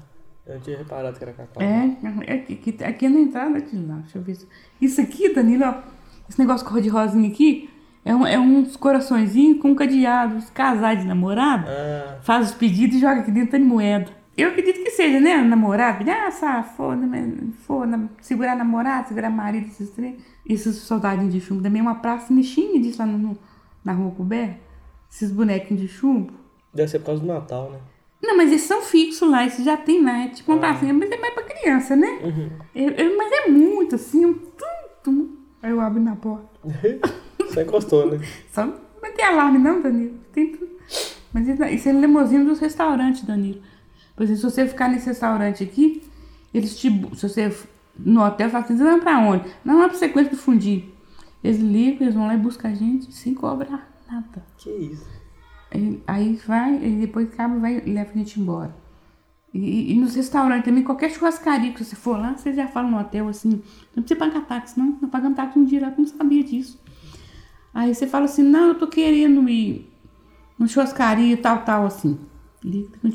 eu 0.45 0.59
tinha 0.59 0.77
reparado 0.77 1.17
que 1.17 1.23
era 1.23 1.31
cacau. 1.33 1.63
É, 1.63 1.95
é 2.27 2.33
aqui, 2.33 2.53
aqui, 2.53 2.83
aqui 2.83 3.05
é 3.05 3.09
na 3.09 3.19
entrada 3.19 3.61
de 3.61 3.77
lá. 3.77 3.95
Deixa 3.97 4.17
eu 4.17 4.21
ver. 4.23 4.35
se- 4.35 4.47
Isso 4.81 4.99
aqui, 4.99 5.29
Danilo, 5.33 5.63
ó. 5.65 5.92
Esse 6.29 6.39
negócio 6.39 6.65
cor 6.67 6.81
de 6.81 6.89
rosinha 6.89 7.27
aqui 7.29 7.69
é, 8.05 8.15
um, 8.15 8.25
é 8.25 8.39
uns 8.39 8.75
coraçõezinhos 8.75 9.59
com 9.61 9.75
cadeado. 9.75 10.37
Os 10.37 10.49
casais 10.49 10.99
de 11.01 11.07
namorado 11.07 11.65
Ah, 11.67 12.19
faz 12.23 12.49
os 12.49 12.55
pedidos 12.55 12.97
e 12.97 12.99
joga 12.99 13.21
aqui 13.21 13.31
dentro 13.31 13.57
de 13.57 13.63
moeda. 13.63 14.11
Eu 14.35 14.49
acredito 14.49 14.83
que 14.83 14.89
seja, 14.89 15.19
né? 15.19 15.37
Namorado, 15.43 16.03
ah, 16.09 16.31
sabe, 16.31 16.67
foda, 16.75 17.07
foda, 17.67 18.09
segurar 18.19 18.55
namorado, 18.55 19.07
segurar 19.09 19.29
marido, 19.29 19.67
esses 19.67 19.89
três. 19.91 20.15
Esses 20.45 20.75
soldadinhos 20.77 21.31
de 21.33 21.39
chumbo 21.39 21.61
também 21.61 21.79
é 21.79 21.83
uma 21.83 21.95
praça 21.95 22.33
mexinha 22.33 22.81
disso 22.81 22.97
lá 22.99 23.05
no, 23.05 23.37
na 23.85 23.93
rua 23.93 24.11
coberta. 24.11 24.57
Esses 25.09 25.31
bonequinhos 25.31 25.81
de 25.83 25.87
chumbo. 25.87 26.33
deve 26.73 26.89
ser 26.89 26.99
por 26.99 27.05
causa 27.07 27.21
do 27.21 27.27
Natal, 27.27 27.69
né? 27.71 27.77
Não, 28.23 28.35
mas 28.37 28.49
eles 28.49 28.61
são 28.63 28.81
fixos 28.81 29.29
lá, 29.29 29.45
esses 29.45 29.63
já 29.63 29.77
tem 29.77 30.01
lá. 30.03 30.23
É 30.23 30.29
tipo 30.29 30.51
uma 30.51 30.59
pracinha, 30.59 30.93
mas 30.93 31.11
é 31.11 31.17
mais 31.17 31.33
pra 31.35 31.43
criança, 31.43 31.95
né? 31.95 32.07
Eu- 32.73 32.89
eu- 32.91 33.17
mas 33.17 33.31
é 33.31 33.49
muito 33.49 33.95
assim, 33.95 34.25
um 34.25 34.33
tum, 34.33 34.65
tum. 35.03 35.29
Aí 35.63 35.71
eu 35.71 35.79
abro 35.79 36.01
na 36.01 36.13
porta. 36.17 36.59
Só 37.53 37.61
encostou, 37.61 38.11
né? 38.11 38.19
Só 38.51 38.65
não 38.65 39.13
tem 39.15 39.25
alarme, 39.25 39.57
não, 39.57 39.81
Danilo. 39.81 40.19
Tem 40.33 40.51
tudo. 40.51 40.69
Mas 41.31 41.47
isso, 41.47 41.89
é 41.89 41.91
limusine 41.93 42.43
dos 42.43 42.59
restaurantes, 42.59 43.23
Danilo. 43.23 43.61
Por 44.13 44.23
exemplo, 44.23 44.41
se 44.41 44.51
você 44.51 44.67
ficar 44.67 44.89
nesse 44.89 45.07
restaurante 45.07 45.63
aqui, 45.63 46.03
eles 46.53 46.77
te. 46.77 46.89
Se 47.15 47.29
você 47.29 47.55
no 47.97 48.23
hotel 48.23 48.49
fala 48.49 48.65
assim, 48.65 48.77
você 48.77 48.83
vai 48.83 48.99
pra 48.99 49.19
onde? 49.19 49.45
Não, 49.63 49.81
é 49.81 49.87
pra 49.87 49.97
sequência 49.97 50.31
do 50.31 50.37
fundir. 50.37 50.89
Eles 51.41 51.59
ligam, 51.59 52.01
eles 52.01 52.15
vão 52.15 52.27
lá 52.27 52.35
e 52.35 52.37
buscam 52.37 52.69
a 52.69 52.73
gente 52.73 53.11
sem 53.13 53.33
cobrar 53.33 53.89
nada. 54.09 54.45
Que 54.57 54.69
isso. 54.69 55.07
Aí, 55.71 56.03
aí 56.05 56.41
vai, 56.45 56.75
e 56.75 56.97
depois 56.99 57.31
acaba 57.31 57.57
vai 57.57 57.81
e 57.85 57.93
leva 57.93 58.11
a 58.11 58.17
gente 58.17 58.39
embora. 58.39 58.75
E, 59.53 59.93
e 59.93 59.95
nos 59.95 60.15
restaurantes 60.15 60.65
também, 60.65 60.83
qualquer 60.83 61.11
churrascaria 61.11 61.71
que 61.71 61.83
você 61.83 61.95
for 61.95 62.17
lá, 62.19 62.35
você 62.35 62.53
já 62.53 62.67
fala 62.67 62.89
no 62.89 62.99
hotel 62.99 63.27
assim, 63.27 63.61
não 63.95 64.01
precisa 64.01 64.19
pagar 64.19 64.41
táxi, 64.45 64.79
não. 64.79 64.97
Não 65.01 65.07
pagando 65.09 65.35
táxi 65.35 65.59
um 65.59 65.65
direto, 65.65 65.99
não 65.99 66.07
sabia 66.07 66.43
disso. 66.43 66.81
Aí 67.73 67.93
você 67.93 68.07
fala 68.07 68.25
assim, 68.25 68.43
não, 68.43 68.69
eu 68.69 68.75
tô 68.75 68.87
querendo 68.87 69.47
ir 69.47 69.91
numa 70.57 70.67
churrascaria 70.67 71.37
tal, 71.37 71.59
tal, 71.59 71.85
assim. 71.85 72.17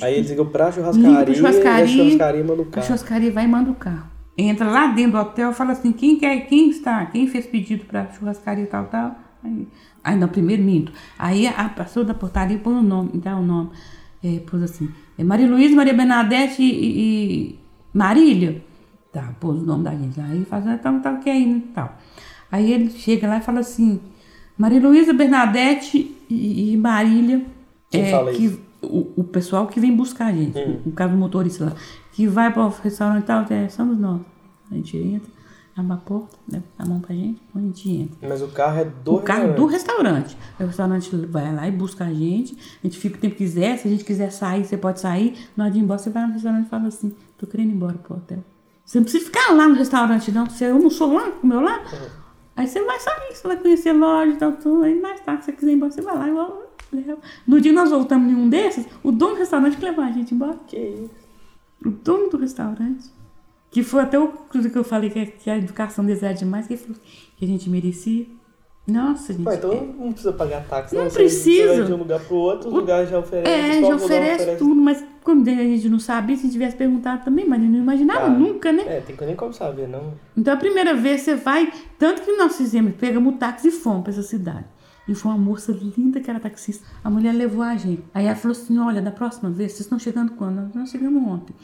Aí 0.03 0.14
eles 0.14 0.31
ligam 0.31 0.46
pra 0.46 0.70
churrascaria, 0.70 1.11
pra 1.24 1.29
e 1.29 1.33
a 1.33 1.35
churrascaria, 1.35 1.87
churrascaria 1.87 2.44
manda 2.44 2.62
o 2.62 2.64
A 2.64 2.68
carro. 2.70 2.87
churrascaria 2.87 3.33
vai 3.33 3.44
e 3.44 3.48
manda 3.48 3.70
o 3.70 3.74
carro. 3.74 4.07
Entra 4.37 4.70
lá 4.70 4.87
dentro 4.88 5.12
do 5.12 5.18
hotel, 5.18 5.53
fala 5.53 5.72
assim, 5.72 5.90
quem 5.90 6.16
quer, 6.16 6.46
quem 6.46 6.70
está, 6.70 7.07
quem 7.07 7.27
fez 7.27 7.46
pedido 7.46 7.85
pra 7.87 8.12
churrascaria 8.12 8.66
tal, 8.66 8.85
tal. 8.87 9.16
Aí, 9.42 9.66
aí 10.05 10.16
não, 10.16 10.29
primeiro 10.29 10.62
minto. 10.62 10.92
Aí 11.18 11.46
a 11.46 11.68
pessoa 11.68 12.05
da 12.05 12.14
portaria 12.14 12.59
põe 12.59 12.74
o 12.74 12.83
nome, 12.83 13.11
dá 13.14 13.37
o 13.37 13.42
nome. 13.42 13.70
É, 14.22 14.40
pôs 14.40 14.62
assim, 14.62 14.88
Maria 15.24 15.48
Luísa, 15.48 15.74
Maria 15.74 15.94
Bernadette 15.94 16.62
e, 16.62 16.66
e 17.52 17.59
Marília. 17.92 18.62
Tá, 19.12 19.35
pôs 19.40 19.61
o 19.61 19.64
nome 19.66 19.85
da 19.85 19.90
gente 19.92 20.18
lá. 20.18 20.26
Aí 20.26 20.44
faz, 20.44 20.66
ah, 20.66 20.74
então 20.74 21.00
tá 21.00 21.12
ok, 21.12 21.46
né, 21.46 21.62
tal. 21.74 21.96
Aí 22.50 22.72
ele 22.72 22.90
chega 22.90 23.26
lá 23.26 23.38
e 23.38 23.40
fala 23.40 23.61
assim, 23.61 24.00
Maria 24.57 24.81
Luísa, 24.81 25.12
Bernadette 25.12 26.14
e, 26.28 26.72
e 26.72 26.76
Marília. 26.76 27.44
Quem 27.90 28.02
é, 28.02 28.11
fala 28.11 28.33
que, 28.33 28.44
isso? 28.44 28.61
O, 28.83 29.09
o 29.16 29.24
pessoal 29.24 29.66
que 29.66 29.81
vem 29.81 29.94
buscar 29.94 30.26
a 30.26 30.33
gente, 30.33 30.59
Hum. 30.59 30.81
no 30.87 30.92
caso 30.92 31.12
do 31.12 31.18
motorista 31.18 31.64
lá, 31.64 31.72
que 32.12 32.26
vai 32.26 32.52
para 32.52 32.64
o 32.64 32.68
restaurante 32.68 33.24
e 33.24 33.26
tal, 33.26 33.44
é, 33.50 33.68
somos 33.68 33.98
nós. 33.98 34.20
A 34.70 34.74
gente 34.74 34.96
entra, 34.96 35.31
a 35.80 35.96
porta, 35.96 36.36
dá 36.46 36.60
a 36.78 36.86
mão 36.86 37.00
pra 37.00 37.14
gente, 37.14 37.40
a 37.54 37.58
gente 37.58 37.90
entra. 37.90 38.28
Mas 38.28 38.42
o 38.42 38.48
carro 38.48 38.78
é 38.80 38.84
do 38.84 39.14
O 39.14 39.22
carro 39.22 39.54
do 39.54 39.66
restaurante. 39.66 40.36
O 40.58 40.64
restaurante 40.64 41.14
vai 41.26 41.54
lá 41.54 41.68
e 41.68 41.70
busca 41.70 42.04
a 42.04 42.12
gente. 42.12 42.56
A 42.82 42.86
gente 42.86 42.98
fica 42.98 43.16
o 43.16 43.20
tempo 43.20 43.34
que 43.34 43.44
quiser. 43.44 43.78
Se 43.78 43.88
a 43.88 43.90
gente 43.90 44.04
quiser 44.04 44.30
sair, 44.30 44.64
você 44.64 44.76
pode 44.76 45.00
sair. 45.00 45.36
Na 45.56 45.64
hora 45.64 45.72
de 45.72 45.78
ir 45.78 45.82
embora, 45.82 45.98
você 45.98 46.10
vai 46.10 46.26
no 46.26 46.32
restaurante 46.32 46.66
e 46.66 46.68
fala 46.68 46.88
assim: 46.88 47.14
tô 47.36 47.46
querendo 47.46 47.70
ir 47.70 47.74
embora 47.74 47.94
pro 47.94 48.16
hotel. 48.16 48.42
Você 48.84 48.98
não 48.98 49.04
precisa 49.04 49.24
ficar 49.24 49.52
lá 49.52 49.68
no 49.68 49.74
restaurante, 49.74 50.32
não. 50.32 50.46
Você 50.46 50.64
almoçou 50.64 51.12
lá, 51.12 51.30
comeu 51.32 51.60
lá. 51.60 51.82
Aí 52.56 52.66
você 52.66 52.82
vai 52.82 52.98
sair, 52.98 53.34
você 53.34 53.46
vai 53.46 53.56
conhecer 53.56 53.92
loja 53.92 54.32
e 54.32 54.36
tal, 54.36 54.52
tudo. 54.52 54.82
Aí 54.82 55.00
mais 55.00 55.20
tarde, 55.20 55.44
se 55.44 55.50
você 55.50 55.56
quiser 55.56 55.72
ir 55.72 55.74
embora, 55.74 55.92
você 55.92 56.02
vai 56.02 56.16
lá 56.16 56.28
e 56.28 56.32
volta. 56.32 56.68
No 57.46 57.60
dia 57.60 57.70
que 57.70 57.76
nós 57.76 57.90
voltamos 57.90 58.32
em 58.32 58.34
um 58.34 58.48
desses, 58.48 58.86
o 59.02 59.12
dono 59.12 59.34
do 59.34 59.38
restaurante 59.40 59.76
que 59.76 59.84
levou 59.84 60.02
a 60.02 60.10
gente 60.10 60.34
embora. 60.34 60.58
Que 60.66 60.76
isso? 60.76 61.28
O 61.84 61.90
dono 61.90 62.30
do 62.30 62.38
restaurante. 62.38 63.10
Que 63.70 63.83
foi 63.83 64.02
até 64.02 64.18
o 64.18 64.28
que 64.28 64.76
eu 64.76 64.85
falei 64.85 65.11
que, 65.11 65.26
que 65.26 65.50
a 65.50 65.59
educação 65.59 66.04
deseja 66.04 66.33
demais, 66.33 66.66
que 66.66 66.76
que 66.76 67.44
a 67.44 67.48
gente 67.48 67.68
merecia. 67.68 68.26
Nossa, 68.87 69.35
gente. 69.35 69.44
Pô, 69.44 69.52
então 69.52 69.94
não 69.98 70.12
precisa 70.12 70.33
pagar 70.33 70.64
táxi. 70.66 70.96
Não 70.96 71.04
Você- 71.04 71.18
precisa. 71.18 71.85
De 71.85 71.92
um 71.92 71.98
lugar 71.98 72.20
pro 72.20 72.37
outro, 72.37 72.68
os 72.68 72.74
lugares 72.74 73.11
já 73.11 73.18
oferecem. 73.18 73.52
É, 73.52 73.72
já 73.72 73.78
o 73.81 73.83
lugar 73.83 73.96
oferece 73.96 74.57
tudo, 74.57 74.74
mas 74.74 75.04
como 75.22 75.42
a 75.42 75.44
gente 75.54 75.88
não 75.90 76.00
sabia, 76.00 76.35
se 76.38 76.50
tivesse 76.50 76.74
perguntado 76.74 77.22
também, 77.22 77.46
mas 77.46 77.61
não 77.61 77.78
imaginava 77.78 78.26
Ah, 78.26 78.31
nunca, 78.31 78.72
né? 78.72 78.85
É, 78.87 79.00
tem 79.02 79.14
que 79.14 79.26
nem 79.26 79.37
como 79.37 79.52
saber, 79.52 79.87
não. 79.87 80.14
Então 80.35 80.54
a 80.54 80.57
primeira 80.57 80.94
vez 80.94 81.20
você 81.20 81.35
vai, 81.35 81.70
tanto 81.98 82.22
que 82.22 82.33
nós 82.33 82.57
fizemos, 82.57 82.94
pegamos 82.94 83.35
o 83.35 83.37
táxi 83.37 83.68
e 83.68 83.70
fomos 83.70 84.04
pra 84.04 84.12
essa 84.12 84.22
cidade. 84.22 84.64
E 85.07 85.14
foi 85.14 85.33
uma 85.33 85.38
moça 85.38 85.70
linda 85.70 86.18
que 86.20 86.31
era 86.31 86.40
taxista. 86.40 86.87
A 87.04 87.11
mulher 87.11 87.35
levou 87.35 87.62
a 87.62 87.76
gente. 87.76 88.02
Aí 88.14 88.24
ela 88.24 88.37
falou 88.37 88.57
assim: 88.57 88.78
olha, 88.78 89.02
da 89.02 89.11
próxima 89.11 89.50
vez, 89.50 89.72
vocês 89.72 89.83
estão 89.83 89.98
chegando 89.98 90.33
quando? 90.33 90.70
Nós 90.74 90.90
chegamos 90.90 91.22
ontem. 91.26 91.54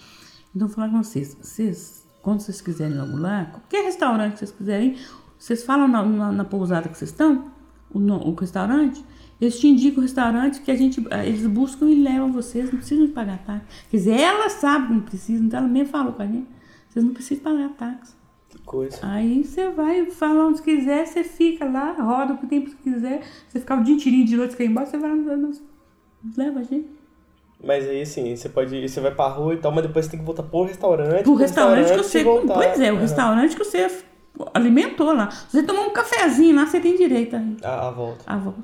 Então, 0.54 0.68
falar 0.68 0.88
com 0.88 1.02
vocês, 1.02 1.36
vocês, 1.40 2.06
quando 2.22 2.40
vocês 2.40 2.60
quiserem 2.60 2.94
ir 2.96 3.00
logo 3.00 3.16
lá, 3.16 3.46
qualquer 3.46 3.84
restaurante 3.84 4.32
que 4.34 4.38
vocês 4.38 4.52
quiserem, 4.52 4.96
vocês 5.38 5.64
falam 5.64 5.88
na, 5.88 6.02
na- 6.04 6.32
na 6.32 6.44
pousada 6.44 6.88
que 6.88 6.96
vocês 6.96 7.10
estão, 7.10 7.50
o, 7.92 7.98
o 7.98 8.34
restaurante, 8.34 9.04
eles 9.40 9.58
te 9.58 9.66
indicam 9.66 9.98
o 9.98 10.02
restaurante 10.02 10.60
que 10.60 10.70
a 10.70 10.76
gente, 10.76 11.04
eh, 11.10 11.26
eles 11.28 11.46
buscam 11.46 11.86
e 11.90 12.00
levam 12.00 12.32
vocês, 12.32 12.70
não 12.70 12.78
precisam 12.78 13.04
de 13.06 13.12
pagar 13.12 13.38
táxi. 13.44 13.66
Quer 13.90 13.96
dizer, 13.96 14.20
ela 14.20 14.48
sabe 14.48 14.86
que 14.86 14.92
não 14.94 15.00
precisa, 15.00 15.44
então 15.44 15.58
ela 15.58 15.68
mesmo 15.68 15.88
falou 15.90 16.12
com 16.12 16.22
a 16.22 16.26
gente, 16.26 16.46
vocês 16.88 17.04
não 17.04 17.12
precisam 17.12 17.42
pagar 17.44 17.68
táxi. 17.70 18.14
Que 18.48 18.58
coisa. 18.62 18.98
Aí 19.02 19.42
você 19.44 19.68
vai, 19.70 20.08
fala 20.10 20.46
onde 20.46 20.62
quiser, 20.62 21.04
você 21.06 21.24
fica 21.24 21.64
lá, 21.64 21.92
roda 21.92 22.34
o 22.34 22.46
tempo 22.46 22.70
que 22.70 22.76
quiser. 22.76 23.22
Você 23.48 23.58
ficar 23.58 23.80
o 23.80 23.82
dia 23.82 23.96
inteirinho 23.96 24.24
de 24.24 24.36
noite, 24.36 24.52
você 24.52 24.58
quer 24.58 24.64
ir 24.64 24.70
embora, 24.70 24.86
você 24.86 24.96
vai 24.96 25.10
lá, 25.10 25.50
leva 26.36 26.60
a 26.60 26.62
gente. 26.62 26.88
Mas 27.62 27.88
aí, 27.88 28.02
assim, 28.02 28.34
você 28.36 28.48
pode 28.48 28.88
você 28.88 29.00
vai 29.00 29.14
pra 29.14 29.28
rua 29.28 29.54
e 29.54 29.56
tal, 29.56 29.72
mas 29.72 29.86
depois 29.86 30.04
você 30.04 30.10
tem 30.12 30.20
que 30.20 30.26
voltar 30.26 30.42
pro 30.42 30.64
restaurante. 30.64 31.22
Pro 31.22 31.34
restaurante 31.34 31.86
que 31.88 31.94
e 31.94 31.96
você. 32.02 32.22
voltar. 32.24 32.54
Pois 32.54 32.80
é, 32.80 32.90
o 32.90 32.94
Aham. 32.94 33.00
restaurante 33.02 33.56
que 33.56 33.64
você 33.64 33.88
alimentou 34.52 35.12
lá. 35.14 35.30
Se 35.30 35.52
você 35.58 35.62
tomar 35.62 35.82
um 35.82 35.90
cafezinho 35.90 36.56
lá, 36.56 36.66
você 36.66 36.80
tem 36.80 36.96
direito 36.96 37.36
a, 37.36 37.68
A, 37.68 37.88
a 37.88 37.90
volta. 37.90 38.24
a 38.26 38.36
volta. 38.36 38.58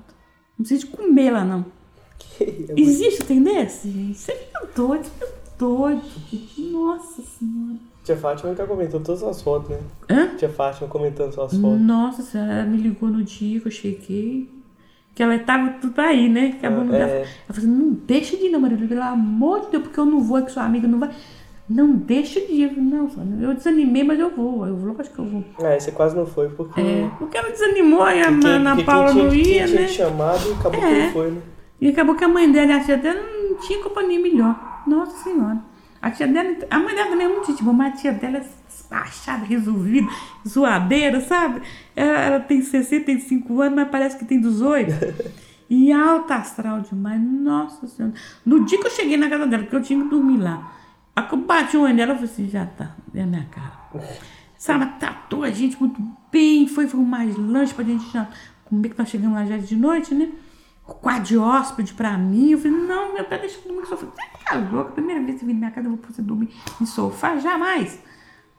Não 0.59 0.65
precisa 0.65 0.81
de 0.81 0.87
comer 0.89 1.31
lá, 1.31 1.45
não. 1.45 1.65
Muito- 2.41 2.75
Existe, 2.79 3.25
tem 3.25 3.43
desse, 3.43 3.91
gente? 3.91 4.19
Você 4.19 4.33
fica 4.35 4.67
doido, 4.77 5.05
você 5.05 5.11
fica 5.11 5.33
doido. 5.59 6.03
Nossa 6.73 7.23
senhora. 7.23 7.79
Tia 8.05 8.17
Fátima 8.17 8.55
que 8.55 8.67
comentou 8.67 9.01
todas 9.01 9.23
as 9.23 9.41
fotos, 9.43 9.71
né? 9.71 9.79
Hã? 10.11 10.35
Tia 10.37 10.49
Fátima 10.49 10.89
comentando 10.89 11.33
suas 11.33 11.53
fotos. 11.57 11.81
Nossa 11.81 12.23
senhora, 12.23 12.53
ela 12.53 12.65
me 12.65 12.79
ligou 12.79 13.09
no 13.09 13.23
dia 13.23 13.61
que 13.61 13.69
eu 13.69 13.71
cheguei. 13.73 14.51
Que 15.21 15.25
ela 15.25 15.39
tava 15.41 15.69
tudo 15.73 16.01
aí, 16.01 16.31
né? 16.31 16.57
Que 16.59 16.65
a 16.65 16.71
bunda 16.71 16.97
É. 16.97 17.01
Ela 17.03 17.27
falou 17.49 17.59
assim: 17.59 17.67
não 17.67 17.91
deixa 18.07 18.39
de 18.39 18.47
ir, 18.47 18.49
não, 18.49 18.59
Maria, 18.59 18.79
pelo 18.79 19.03
amor 19.03 19.61
de 19.61 19.73
Deus, 19.73 19.83
porque 19.83 20.01
eu 20.01 20.07
não 20.07 20.19
vou, 20.23 20.39
é 20.39 20.43
que 20.43 20.51
sua 20.51 20.65
amiga 20.65 20.89
não 20.89 20.99
vai. 20.99 21.11
Não 21.69 21.93
deixa 21.93 22.41
de 22.41 22.53
ir. 22.55 22.73
Não, 22.75 23.07
eu 23.43 23.53
desanimei, 23.53 24.03
mas 24.03 24.19
eu 24.19 24.31
vou. 24.31 24.67
Eu 24.67 24.75
vou, 24.75 24.97
acho 24.99 25.11
que 25.11 25.19
eu 25.19 25.27
vou. 25.27 25.45
É, 25.61 25.79
você 25.79 25.93
quase 25.93 26.17
não 26.17 26.25
foi 26.25 26.49
porque. 26.49 26.81
É, 26.81 27.11
porque 27.19 27.37
ela 27.37 27.51
desanimou 27.51 28.09
e 28.09 28.23
a 28.23 28.29
Ana 28.29 28.83
Paula 28.83 29.13
não 29.13 29.29
tinha, 29.29 29.59
ia, 29.59 29.67
tinha 29.67 29.81
né? 29.83 29.87
te 29.89 29.93
chamado 29.93 30.41
e 30.49 30.53
acabou 30.55 30.81
que 30.81 30.87
É. 30.87 31.05
não 31.05 31.13
foi, 31.13 31.31
né? 31.33 31.43
E 31.83 31.89
acabou 31.91 32.15
que 32.15 32.25
a 32.25 32.29
mãe 32.29 32.51
dela 32.51 32.73
e 32.73 32.77
a 32.77 32.83
tia 32.83 32.97
dela 32.97 33.21
não 33.21 33.57
tinha 33.59 33.79
companhia 33.83 34.19
melhor. 34.19 34.83
Nossa 34.87 35.23
Senhora. 35.23 35.59
A 36.01 36.11
tia 36.11 36.27
dela, 36.27 36.49
a 36.71 36.79
mãe 36.79 36.95
dela 36.95 37.11
também 37.11 37.27
é 37.27 37.29
muito 37.29 37.47
gente 37.47 37.63
boa, 37.63 37.77
mas 37.77 37.93
a 37.93 37.97
tia 37.99 38.13
dela 38.13 38.39
é 38.39 38.45
despachada, 38.91 39.45
resolvida, 39.45 40.11
zoadeira, 40.47 41.21
sabe? 41.21 41.63
Ela, 41.95 42.41
tem 42.41 42.61
65 42.61 43.61
anos, 43.61 43.77
mas 43.77 43.89
parece 43.89 44.19
que 44.19 44.25
tem 44.25 44.41
18. 44.41 45.41
E 45.73 45.93
alta 45.93 46.35
astral 46.35 46.81
demais. 46.81 47.21
Nossa 47.23 47.87
Senhora. 47.87 48.13
No 48.45 48.65
dia 48.65 48.77
que 48.81 48.89
eu 48.89 48.91
cheguei 48.91 49.17
na 49.17 49.31
casa 49.31 49.47
dela, 49.47 49.63
que 49.63 49.73
eu 49.73 49.81
tinha 49.81 50.03
que 50.03 50.11
dormir 50.11 50.39
lá, 50.39 50.69
bati 51.47 51.77
o 51.77 51.83
olho 51.83 51.95
nela, 51.95 52.11
eu 52.11 52.17
falei 52.17 52.29
assim, 52.29 52.49
já 52.49 52.67
tá, 52.67 52.97
é 53.15 53.23
a 53.23 53.27
minha 53.27 53.45
cara. 53.45 54.05
Sabe, 54.59 54.85
tratou 54.99 55.45
a 55.45 55.51
gente 55.53 55.79
muito 55.79 56.03
bem, 56.33 56.67
foi 56.67 56.87
arrumar 56.87 57.25
lanche 57.39 57.73
pra 57.73 57.85
gente 57.85 58.05
já 58.13 58.29
comer, 58.65 58.89
que 58.89 58.99
nós 58.99 59.09
chegamos 59.09 59.37
lá 59.37 59.47
já 59.47 59.59
de 59.59 59.77
noite, 59.77 60.13
né? 60.13 60.31
Quadro 60.83 61.23
de 61.23 61.39
hóspede 61.39 61.95
pra 61.95 62.19
mim. 62.19 62.51
Eu 62.51 62.59
falei, 62.59 62.77
não, 62.77 63.15
meu 63.15 63.23
pai 63.23 63.39
deixa 63.39 63.59
eu 63.59 63.63
dormir 63.63 63.83
no 63.83 63.87
sofá. 63.87 64.07
Você 64.07 64.45
tá 64.45 64.59
louca? 64.73 64.91
Primeira 64.91 65.23
vez 65.23 65.35
que 65.35 65.39
você 65.39 65.47
vem 65.47 65.55
na 65.55 65.61
minha 65.61 65.71
casa, 65.71 65.87
eu 65.87 65.95
vou 65.95 66.01
você 66.05 66.21
dormir 66.21 66.49
em 66.81 66.87
sofá? 66.87 67.37
Jamais. 67.37 67.97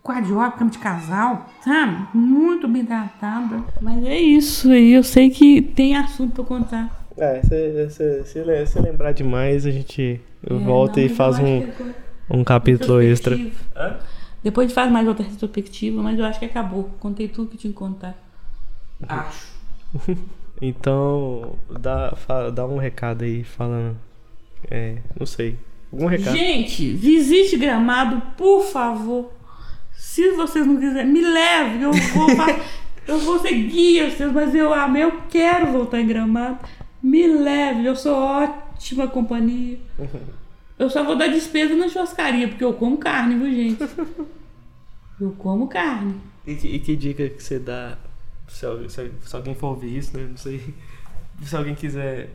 Quadro 0.04 0.26
de 0.26 0.34
hóspede, 0.34 0.58
cama 0.58 0.72
de 0.72 0.80
casal, 0.80 1.46
sabe? 1.64 2.08
Muito 2.14 2.68
bem 2.68 2.84
tratada. 2.86 3.64
Mas 3.80 4.04
é 4.06 4.18
isso 4.18 4.72
aí, 4.72 4.94
eu 4.94 5.04
sei 5.04 5.30
que 5.30 5.62
tem 5.62 5.96
assunto 5.96 6.34
pra 6.34 6.44
contar. 6.44 7.06
É, 7.18 7.42
se, 7.44 7.90
se, 7.92 8.24
se, 8.26 8.66
se 8.66 8.80
lembrar 8.80 9.12
demais, 9.12 9.66
a 9.66 9.72
gente 9.72 10.20
É, 10.44 10.54
volta 10.54 11.00
não, 11.00 11.06
e 11.06 11.10
faz 11.10 11.38
eu 11.38 11.46
um, 11.46 11.58
agora- 11.64 11.96
um 12.32 12.44
capítulo 12.44 13.02
extra. 13.02 13.36
Retrospectiva. 13.36 14.00
Depois 14.44 14.66
a 14.66 14.68
gente 14.70 14.76
faz 14.76 14.92
mais 14.92 15.08
outra 15.08 15.24
retrospectiva, 15.24 16.02
mas 16.02 16.18
eu 16.18 16.26
acho 16.26 16.40
que 16.40 16.46
acabou. 16.46 16.90
Contei 17.00 17.28
tudo 17.28 17.50
que 17.52 17.58
tinha 17.58 17.72
que 17.72 17.78
contar. 17.78 18.16
Acho. 19.08 19.52
Então, 20.64 21.56
dá, 21.80 22.14
dá 22.54 22.68
um 22.68 22.78
recado 22.78 23.24
aí 23.24 23.44
falando. 23.44 23.98
É, 24.70 24.98
não 25.20 25.26
sei. 25.26 25.58
Algum 25.92 26.06
recado. 26.06 26.38
Gente, 26.38 26.94
visite 26.94 27.58
Gramado, 27.58 28.22
por 28.38 28.62
favor. 28.66 29.32
Se 30.12 30.32
vocês 30.32 30.68
não 30.68 30.76
quiserem, 30.78 31.10
me 31.10 31.22
leve. 31.22 31.84
Eu 31.84 31.92
vou, 31.94 32.28
eu 33.08 33.20
vou 33.20 33.40
ser 33.40 33.54
guia, 33.54 34.10
vocês, 34.12 34.30
mas 34.34 34.54
eu 34.54 34.74
amo, 34.74 34.98
eu 34.98 35.22
quero 35.30 35.68
voltar 35.72 36.02
em 36.02 36.08
Gramado. 36.08 36.60
Me 37.02 37.26
leve, 37.28 37.86
eu 37.86 37.96
sou 37.96 38.14
ótima 38.16 39.08
companhia. 39.08 39.80
Eu 40.78 40.90
só 40.90 41.02
vou 41.04 41.16
dar 41.16 41.28
despesa 41.28 41.76
na 41.76 41.88
churrascaria, 41.88 42.48
porque 42.50 42.64
eu 42.64 42.74
como 42.74 42.98
carne, 42.98 43.36
viu, 43.36 43.50
gente? 43.56 43.84
Eu 45.22 45.32
como 45.38 45.68
carne. 45.68 46.16
E, 46.48 46.56
que- 46.56 46.68
e 46.68 46.80
que 46.80 46.96
dica 46.96 47.30
que 47.30 47.44
você 47.44 47.60
dá 47.60 47.96
se, 48.48 48.66
se- 48.90 49.12
se 49.24 49.36
alguém 49.36 49.54
for 49.54 49.68
ouvir 49.68 49.96
isso, 49.96 50.18
né? 50.18 50.26
Não 50.28 50.36
sei. 50.38 50.74
Se 51.44 51.56
alguém 51.56 51.76
quiser. 51.76 52.32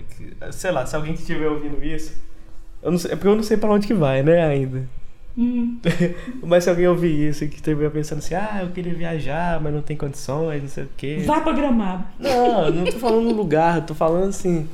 Sei 0.53 0.71
lá, 0.71 0.87
se 0.87 0.95
alguém 0.95 1.13
que 1.15 1.21
estiver 1.21 1.49
ouvindo 1.49 1.83
isso. 1.85 2.17
Eu 2.81 2.93
não 2.93 2.99
sei, 2.99 3.11
é 3.13 3.17
porque 3.17 3.27
eu 3.29 3.35
não 3.35 3.43
sei 3.43 3.57
pra 3.57 3.71
onde 3.73 3.89
que 3.89 3.93
vai, 3.95 4.23
né, 4.23 4.41
ainda. 4.47 4.89
Hum. 5.39 5.79
Mas 6.43 6.65
se 6.65 6.71
alguém 6.71 6.89
ouvir 6.89 7.29
isso 7.29 7.45
e 7.45 7.49
que 7.49 7.57
estiver 7.57 7.91
pensando 7.91 8.19
assim, 8.19 8.35
ah, 8.35 8.61
eu 8.63 8.71
queria 8.71 8.95
viajar, 8.95 9.61
mas 9.61 9.73
não 9.75 9.83
tem 9.83 9.97
condições, 9.97 10.63
não 10.63 10.69
sei 10.69 10.85
o 10.85 10.89
quê. 10.97 11.23
Vá 11.27 11.41
pra 11.41 11.53
Gramado. 11.53 12.05
Não, 12.19 12.71
não 12.71 12.85
tô 12.85 12.99
falando 12.99 13.31
lugar, 13.35 13.85
tô 13.85 13.95
falando 13.95 14.29
assim. 14.31 14.67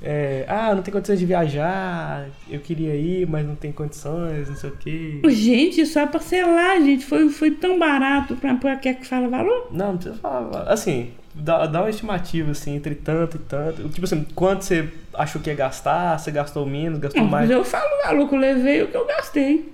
é, 0.00 0.44
ah, 0.48 0.72
não 0.74 0.82
tem 0.82 0.92
condições 0.92 1.18
de 1.18 1.26
viajar, 1.26 2.26
eu 2.48 2.60
queria 2.60 2.94
ir, 2.94 3.26
mas 3.26 3.44
não 3.46 3.56
tem 3.56 3.72
condições, 3.72 4.48
não 4.48 4.54
sei 4.56 4.70
o 4.70 4.76
quê. 4.76 5.20
Gente, 5.30 5.84
só 5.86 6.06
parcelar, 6.06 6.80
gente. 6.82 7.04
Foi, 7.04 7.28
foi 7.30 7.50
tão 7.50 7.76
barato 7.78 8.36
pra, 8.36 8.54
pra 8.54 8.76
quer 8.76 8.94
que 8.94 9.06
fala 9.06 9.28
valor? 9.28 9.68
Não, 9.72 9.88
não 9.92 9.96
precisa 9.96 10.16
falar. 10.20 10.62
Assim, 10.68 11.10
dá, 11.34 11.66
dá 11.66 11.80
uma 11.80 11.90
estimativa, 11.90 12.52
assim, 12.52 12.76
entre 12.76 12.94
tanto 12.94 13.36
e 13.36 13.40
tanto. 13.40 13.88
Tipo 13.88 14.04
assim, 14.04 14.24
quanto 14.34 14.62
você 14.64 14.88
achou 15.14 15.40
que 15.42 15.50
ia 15.50 15.56
gastar? 15.56 16.18
Você 16.20 16.30
gastou 16.30 16.64
menos, 16.66 16.98
gastou 17.00 17.20
Não, 17.22 17.28
mais? 17.28 17.48
mas 17.48 17.56
eu 17.58 17.64
falo 17.64 17.88
valor 18.04 18.28
que 18.28 18.34
eu 18.36 18.38
levei 18.38 18.82
o 18.84 18.88
que 18.88 18.96
eu 18.96 19.06
gastei. 19.06 19.72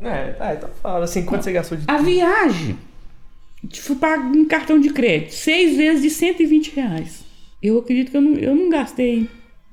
É, 0.00 0.32
tá, 0.32 0.54
então 0.54 0.68
fala 0.82 1.04
assim, 1.04 1.24
quanto 1.24 1.44
você 1.44 1.52
gastou 1.52 1.78
de 1.78 1.84
A 1.88 1.98
viagem, 1.98 2.76
fui 3.80 3.96
pago 3.96 4.28
um 4.36 4.44
cartão 4.44 4.78
de 4.78 4.90
crédito, 4.90 5.32
seis 5.32 5.76
vezes 5.76 6.02
de 6.02 6.10
120 6.10 6.74
reais. 6.74 7.24
Eu 7.62 7.78
acredito 7.78 8.10
que 8.10 8.16
eu 8.16 8.20
não, 8.22 8.34
eu 8.34 8.54
não 8.54 8.68
gastei 8.68 9.28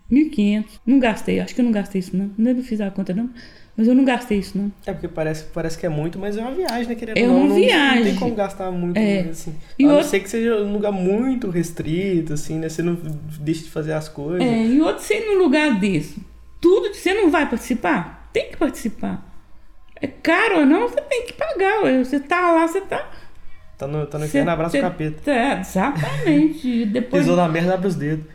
1.500. 0.10 0.66
Não 0.86 1.00
gastei, 1.00 1.40
acho 1.40 1.54
que 1.54 1.62
eu 1.62 1.66
não 1.66 1.72
gastei 1.72 2.00
isso 2.00 2.16
não. 2.16 2.32
Não 2.38 2.64
fiz 2.64 2.80
a 2.80 2.90
conta 2.92 3.14
não. 3.14 3.30
Mas 3.76 3.88
eu 3.88 3.96
não 3.96 4.04
gastei 4.06 4.38
isso 4.38 4.58
não. 4.58 4.72
É 4.86 4.92
porque 4.94 5.08
parece, 5.08 5.46
parece 5.54 5.78
que 5.78 5.86
é 5.86 5.90
muito, 5.90 6.20
mas 6.20 6.38
é 6.38 6.42
uma 6.42 6.52
viagem, 6.52 6.88
né? 6.88 6.96
Querendo 6.96 7.18
É 7.18 7.26
não, 7.26 7.38
uma 7.40 7.48
não, 7.48 7.56
viagem. 7.56 7.98
Não 8.00 8.04
tem 8.04 8.16
como 8.16 8.36
gastar 8.36 8.70
muito, 8.72 8.98
É. 8.98 9.22
assim. 9.22 9.56
E 9.80 9.84
a 9.86 9.88
não 9.88 9.96
outro- 9.96 10.10
ser 10.10 10.20
que 10.20 10.30
seja 10.30 10.56
um 10.58 10.74
lugar 10.74 10.92
muito 10.92 11.50
restrito, 11.50 12.34
assim, 12.34 12.60
né? 12.60 12.68
Você 12.70 12.82
não 12.84 12.98
deixa 13.40 13.64
de 13.64 13.70
fazer 13.70 13.94
as 13.94 14.08
coisas. 14.10 14.42
É, 14.46 14.66
e 14.66 14.82
outro, 14.82 15.04
ir 15.14 15.26
num 15.26 15.38
lugar 15.42 15.80
desse, 15.80 16.18
tudo, 16.60 16.94
você 16.94 17.14
não 17.14 17.32
vai 17.32 17.50
participar? 17.50 18.30
Tem 18.34 18.52
que 18.52 18.58
participar. 18.58 19.26
É 20.02 20.08
caro 20.08 20.60
ou 20.60 20.66
não, 20.66 20.88
você 20.88 21.00
tem 21.02 21.26
que 21.26 21.34
pagar. 21.34 21.84
ué. 21.84 22.04
Você 22.04 22.20
tá 22.20 22.52
lá, 22.52 22.68
você 22.68 22.82
tá. 22.82 23.10
Tá 23.78 23.88
no, 23.88 24.06
tá 24.06 24.18
no 24.20 24.26
inferno, 24.26 24.52
abraça 24.52 24.78
o 24.78 24.82
capeta. 24.82 25.32
É, 25.32 25.60
exatamente. 25.60 26.86
Depois, 26.86 27.24
Pisou 27.24 27.36
na 27.36 27.48
merda, 27.48 27.74
abre 27.74 27.88
os 27.88 27.96
dedos. 27.96 28.26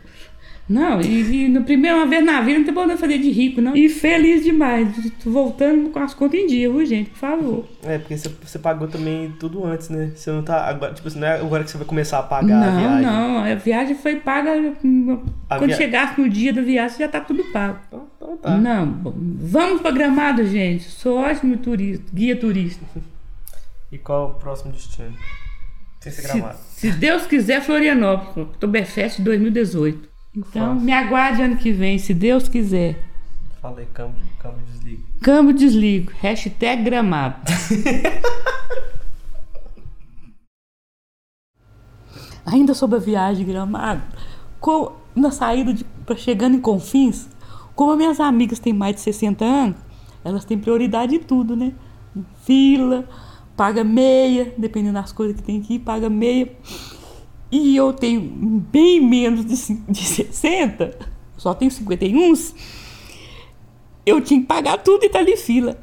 Não, 0.69 0.99
e, 0.99 1.45
e 1.45 1.47
no 1.47 1.63
primeiro 1.63 1.95
uma 1.97 2.05
vez 2.05 2.25
na 2.25 2.41
vida 2.41 2.57
não 2.59 2.65
tem 2.65 2.73
problema 2.73 2.99
fazer 2.99 3.17
de 3.19 3.31
rico, 3.31 3.61
não. 3.61 3.73
E 3.75 3.87
feliz 3.87 4.43
demais. 4.43 4.89
Voltando 5.23 5.89
com 5.91 5.99
as 5.99 6.13
contas 6.13 6.39
em 6.41 6.45
dia, 6.47 6.69
viu, 6.69 6.85
gente? 6.85 7.09
Por 7.11 7.17
favor. 7.19 7.65
É, 7.83 7.97
porque 7.97 8.17
você, 8.17 8.29
você 8.43 8.59
pagou 8.59 8.87
também 8.89 9.33
tudo 9.39 9.63
antes, 9.65 9.87
né? 9.87 10.11
Você 10.13 10.29
não 10.29 10.43
tá. 10.43 10.65
Agora, 10.67 10.93
tipo 10.93 11.07
assim, 11.07 11.19
não 11.19 11.27
é 11.27 11.39
agora 11.39 11.63
que 11.63 11.71
você 11.71 11.77
vai 11.77 11.87
começar 11.87 12.19
a 12.19 12.23
pagar 12.23 12.61
a 12.61 12.71
não, 12.71 12.79
viagem. 12.79 13.01
não. 13.05 13.37
A 13.45 13.55
viagem 13.55 13.95
foi 13.95 14.17
paga. 14.17 14.51
hum, 14.83 15.23
A 15.49 15.57
Quando 15.57 15.69
via- 15.69 15.77
chegasse 15.77 16.19
no 16.19 16.27
dia 16.27 16.51
da 16.51 16.61
viagem, 16.61 16.97
já 16.99 17.07
tá 17.07 17.21
tudo 17.21 17.43
pago. 17.45 17.79
Então, 17.87 18.07
então 18.17 18.37
tá. 18.37 18.57
Não, 18.57 19.01
vamos 19.39 19.81
pra 19.81 19.91
Gramado, 19.91 20.45
gente. 20.45 20.83
Sou 20.83 21.17
ótimo 21.19 21.55
turista, 21.57 22.05
guia 22.13 22.35
turista. 22.35 22.83
E 23.89 23.97
qual 23.97 24.27
é 24.27 24.31
o 24.31 24.35
próximo 24.35 24.73
destino? 24.73 25.13
Sem 26.01 26.11
ser 26.11 26.21
Se, 26.23 26.27
gramado. 26.27 26.57
se 26.67 26.91
Deus 26.91 27.25
quiser, 27.25 27.61
Florianópolis, 27.61 28.49
Oktoberfest 28.49 29.21
2018. 29.21 30.09
Então, 30.37 30.75
me 30.75 30.91
aguarde 30.93 31.41
ano 31.41 31.57
que 31.57 31.71
vem, 31.71 31.97
se 31.97 32.13
Deus 32.13 32.47
quiser. 32.47 33.03
Fala 33.59 33.79
aí, 33.79 33.87
câmbio, 33.87 34.21
câmbio 34.39 34.63
desliga. 34.71 35.03
Câmbio 35.21 35.53
desligo. 35.55 36.11
Hashtag 36.21 36.83
gramado. 36.83 37.35
Ainda 42.45 42.73
sobre 42.73 42.97
a 42.97 42.99
viagem 43.01 43.45
de 43.45 43.51
gramado, 43.51 44.01
co- 44.59 44.93
na 45.15 45.31
saída 45.31 45.73
de, 45.73 45.83
pra 46.05 46.15
chegando 46.15 46.55
em 46.55 46.61
Confins, 46.61 47.27
como 47.75 47.91
as 47.91 47.97
minhas 47.97 48.19
amigas 48.19 48.59
têm 48.59 48.71
mais 48.73 48.95
de 48.95 49.01
60 49.01 49.43
anos, 49.43 49.75
elas 50.23 50.45
têm 50.45 50.57
prioridade 50.57 51.15
em 51.15 51.19
tudo, 51.19 51.55
né? 51.55 51.73
Fila, 52.43 53.07
paga 53.55 53.83
meia, 53.83 54.53
dependendo 54.57 54.93
das 54.93 55.11
coisas 55.11 55.35
que 55.35 55.43
tem 55.43 55.59
aqui, 55.59 55.77
paga 55.77 56.09
meia. 56.09 56.49
E 57.51 57.75
eu 57.75 57.93
tenho 57.93 58.21
bem 58.21 58.99
menos 58.99 59.45
de, 59.45 59.73
de 59.89 60.03
60, 60.03 60.97
só 61.37 61.53
tenho 61.53 61.71
51 61.71 62.33
eu 64.07 64.21
tinha 64.21 64.39
que 64.39 64.45
pagar 64.47 64.77
tudo 64.77 65.03
e 65.03 65.09
tá 65.09 65.19
ali 65.19 65.35
fila. 65.35 65.77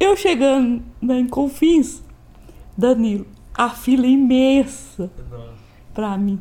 Eu 0.00 0.16
chegando 0.16 0.82
né, 1.02 1.20
em 1.20 1.28
Confins, 1.28 2.02
Danilo, 2.74 3.26
a 3.54 3.68
fila 3.68 4.06
é 4.06 4.08
imensa 4.08 5.10
pra 5.92 6.16
mim. 6.16 6.40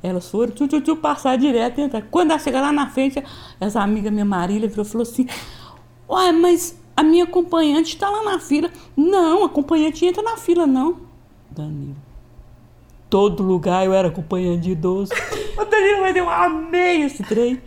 Elas 0.00 0.30
foram 0.30 0.52
tchu, 0.52 0.68
tchu, 0.68 0.80
tchu, 0.80 0.96
passar 0.96 1.36
direto 1.36 1.80
e 1.80 1.82
entrar. 1.82 2.02
Quando 2.02 2.30
ela 2.30 2.38
chega 2.38 2.60
lá 2.60 2.70
na 2.70 2.88
frente, 2.88 3.20
essa 3.58 3.82
amiga 3.82 4.12
minha 4.12 4.24
Marília 4.24 4.68
virou 4.68 4.86
e 4.86 4.88
falou 4.88 5.02
assim: 5.02 5.26
Ué, 6.08 6.30
mas 6.30 6.78
a 6.96 7.02
minha 7.02 7.24
acompanhante 7.24 7.94
está 7.94 8.08
lá 8.08 8.22
na 8.22 8.38
fila. 8.38 8.70
Não, 8.96 9.42
a 9.42 9.46
acompanhante 9.46 10.06
entra 10.06 10.22
na 10.22 10.36
fila, 10.36 10.68
não. 10.68 11.00
Danilo. 11.50 11.96
Todo 13.10 13.42
lugar 13.42 13.84
eu 13.86 13.92
era 13.92 14.08
acompanhante 14.08 14.60
de 14.62 14.70
idoso. 14.72 15.12
o 15.58 15.64
Danilo, 15.64 16.00
mas 16.02 16.16
eu 16.16 16.28
amei 16.28 17.02
esse 17.02 17.22
trem. 17.22 17.60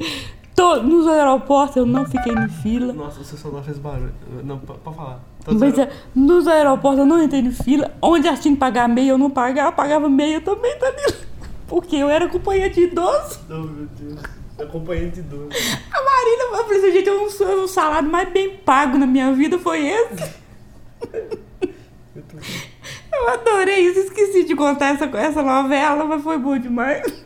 Todo, 0.56 0.84
nos 0.84 1.08
aeroportos 1.08 1.78
eu 1.78 1.86
não 1.86 2.06
fiquei 2.06 2.32
em 2.34 2.48
fila. 2.48 2.94
Nossa, 2.94 3.22
o 3.22 3.24
seu 3.24 3.38
celular 3.38 3.64
fez 3.64 3.80
barulho. 3.80 4.14
Não, 4.44 4.60
pode 4.60 4.80
falar. 4.96 5.20
Tô 5.44 5.54
Mas 5.56 5.74
zero- 5.74 5.90
é, 5.90 5.94
nos 6.14 6.48
aeroportos 6.48 7.00
eu 7.00 7.06
não 7.06 7.24
entrei 7.24 7.42
em 7.42 7.52
fila. 7.52 7.90
Onde 8.02 8.28
elas 8.28 8.40
tinham 8.40 8.54
que 8.56 8.60
pagar 8.60 8.88
meia, 8.88 9.10
eu 9.12 9.18
não 9.18 9.30
pagava. 9.32 9.70
Eu 9.70 9.74
pagava 9.74 10.08
meia 10.10 10.40
também, 10.42 10.78
Danilo. 10.78 11.14
Porque 11.68 11.96
eu 11.96 12.10
era 12.10 12.26
acompanhante 12.26 12.76
de 12.76 12.82
idoso. 12.84 13.40
Oh, 13.50 13.54
meu 13.54 13.88
Deus. 13.98 14.20
Acompanhante 14.60 15.16
de 15.16 15.22
dor. 15.24 15.48
A 15.92 16.04
Marina, 16.04 16.44
eu 16.58 16.64
falei 16.66 16.78
assim, 16.78 16.92
gente, 16.92 17.08
eu 17.08 17.18
não 17.22 17.30
sou- 17.32 17.64
o 17.64 17.68
salário 17.68 18.08
mais 18.12 18.30
bem 18.30 18.58
pago 18.58 18.98
na 19.00 19.08
minha 19.08 19.34
vida 19.34 19.58
foi 19.58 19.88
esse. 19.88 20.41
Eu 23.22 23.30
adorei 23.30 23.80
isso, 23.88 24.00
esqueci 24.00 24.44
de 24.44 24.56
contar 24.56 24.96
essa, 24.96 25.06
essa 25.18 25.44
novela, 25.44 26.04
mas 26.06 26.24
foi 26.24 26.38
bom 26.38 26.58
demais. 26.58 27.24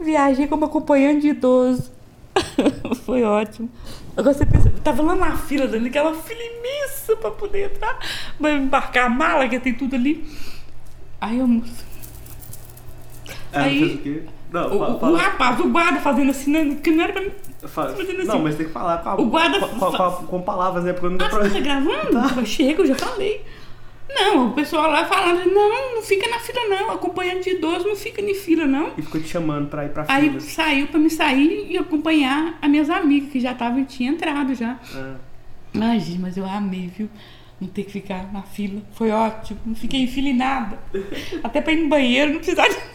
Viajei 0.00 0.46
como 0.46 0.64
acompanhante 0.64 1.20
de 1.22 1.28
idoso. 1.28 1.90
foi 3.06 3.22
ótimo. 3.22 3.70
Agora 4.16 4.34
você 4.34 4.44
pensa, 4.44 4.70
tava 4.82 5.02
lá 5.02 5.14
na 5.14 5.36
fila, 5.36 5.66
dando 5.66 5.86
aquela 5.86 6.12
fila 6.14 6.40
imensa 6.40 7.16
pra 7.16 7.30
poder 7.30 7.70
entrar, 7.72 7.98
pra 8.38 8.52
embarcar 8.52 9.06
a 9.06 9.08
mala, 9.08 9.48
que 9.48 9.58
tem 9.60 9.74
tudo 9.74 9.94
ali. 9.94 10.26
Aí 11.20 11.38
eu. 11.38 11.62
Ah, 13.52 13.62
Aí-? 13.62 14.26
Não, 14.52 14.66
O, 14.66 14.78
fa- 14.78 14.86
o, 14.88 14.96
o 14.96 15.00
fala. 15.00 15.18
rapaz, 15.18 15.60
o 15.60 15.68
guarda 15.68 16.00
fazendo 16.00 16.30
assim, 16.30 16.50
não- 16.50 16.76
que 16.76 16.90
não 16.90 17.04
era 17.04 17.12
pra 17.12 17.22
mim. 17.22 17.32
assim. 17.62 18.26
Não, 18.26 18.38
mas 18.40 18.54
tem 18.56 18.66
que 18.66 18.72
falar 18.72 18.98
com 18.98 19.08
a, 19.10 19.14
O 19.20 19.26
guarda 19.26 19.60
com, 19.60 19.78
com- 19.78 20.26
com- 20.26 20.42
palavras, 20.42 20.84
né? 20.84 20.92
Porque 20.92 21.08
não 21.08 21.16
dá 21.16 21.26
Ah, 21.26 21.30
pra. 21.30 21.42
você 21.44 21.50
tá 21.54 21.60
gravando? 21.60 22.46
Chega, 22.46 22.82
eu 22.82 22.86
já 22.86 22.94
falei. 22.94 23.44
Não, 24.08 24.48
o 24.50 24.52
pessoal 24.52 24.90
lá 24.90 25.04
falando, 25.04 25.44
não, 25.52 25.96
não 25.96 26.02
fica 26.02 26.28
na 26.30 26.38
fila 26.38 26.60
não, 26.68 26.92
acompanhante 26.92 27.50
de 27.50 27.56
idoso 27.56 27.86
não 27.88 27.96
fica 27.96 28.20
em 28.20 28.34
fila 28.34 28.64
não. 28.66 28.92
E 28.96 29.02
ficou 29.02 29.20
te 29.20 29.28
chamando 29.28 29.68
pra 29.68 29.84
ir 29.84 29.88
pra 29.90 30.04
Aí 30.08 30.28
fila. 30.28 30.40
saiu 30.40 30.86
pra 30.86 30.98
me 30.98 31.10
sair 31.10 31.66
e 31.70 31.76
acompanhar 31.76 32.56
as 32.62 32.70
minhas 32.70 32.88
amigas, 32.88 33.30
que 33.30 33.40
já 33.40 33.52
estavam, 33.52 33.84
tinha 33.84 34.10
entrado 34.10 34.54
já. 34.54 34.78
Ah, 35.78 35.98
gente, 35.98 36.18
mas 36.20 36.36
eu 36.36 36.46
amei, 36.46 36.86
viu? 36.96 37.10
Não 37.60 37.68
ter 37.68 37.82
que 37.84 37.90
ficar 37.92 38.32
na 38.32 38.42
fila. 38.42 38.80
Foi 38.92 39.10
ótimo. 39.10 39.58
Não 39.66 39.74
fiquei 39.74 40.00
em 40.02 40.06
fila 40.06 40.28
em 40.28 40.36
nada. 40.36 40.78
Até 41.42 41.60
pra 41.60 41.72
ir 41.72 41.82
no 41.82 41.88
banheiro, 41.88 42.30
não 42.32 42.38
precisava 42.38 42.68
de... 42.68 42.76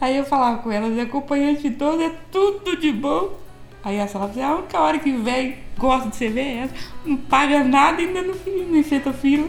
Aí 0.00 0.16
eu 0.16 0.24
falava 0.24 0.58
com 0.62 0.70
elas, 0.70 0.98
acompanhante 0.98 1.62
de 1.62 1.68
idoso 1.68 2.02
é 2.02 2.10
tudo 2.30 2.76
de 2.76 2.92
bom. 2.92 3.45
Aí 3.86 3.98
essa 3.98 4.14
falava 4.14 4.32
assim, 4.32 4.42
a 4.42 4.56
única 4.56 4.80
hora 4.80 4.98
que 4.98 5.12
velho 5.12 5.54
gosta 5.78 6.08
de 6.08 6.16
você 6.16 6.28
ver 6.28 6.40
é 6.40 6.54
essa. 6.64 6.74
Não 7.04 7.16
paga 7.16 7.62
nada 7.62 8.02
e 8.02 8.06
ainda 8.06 8.20
não, 8.20 8.34
não 8.68 8.76
enfeita 8.76 9.12
fila. 9.12 9.46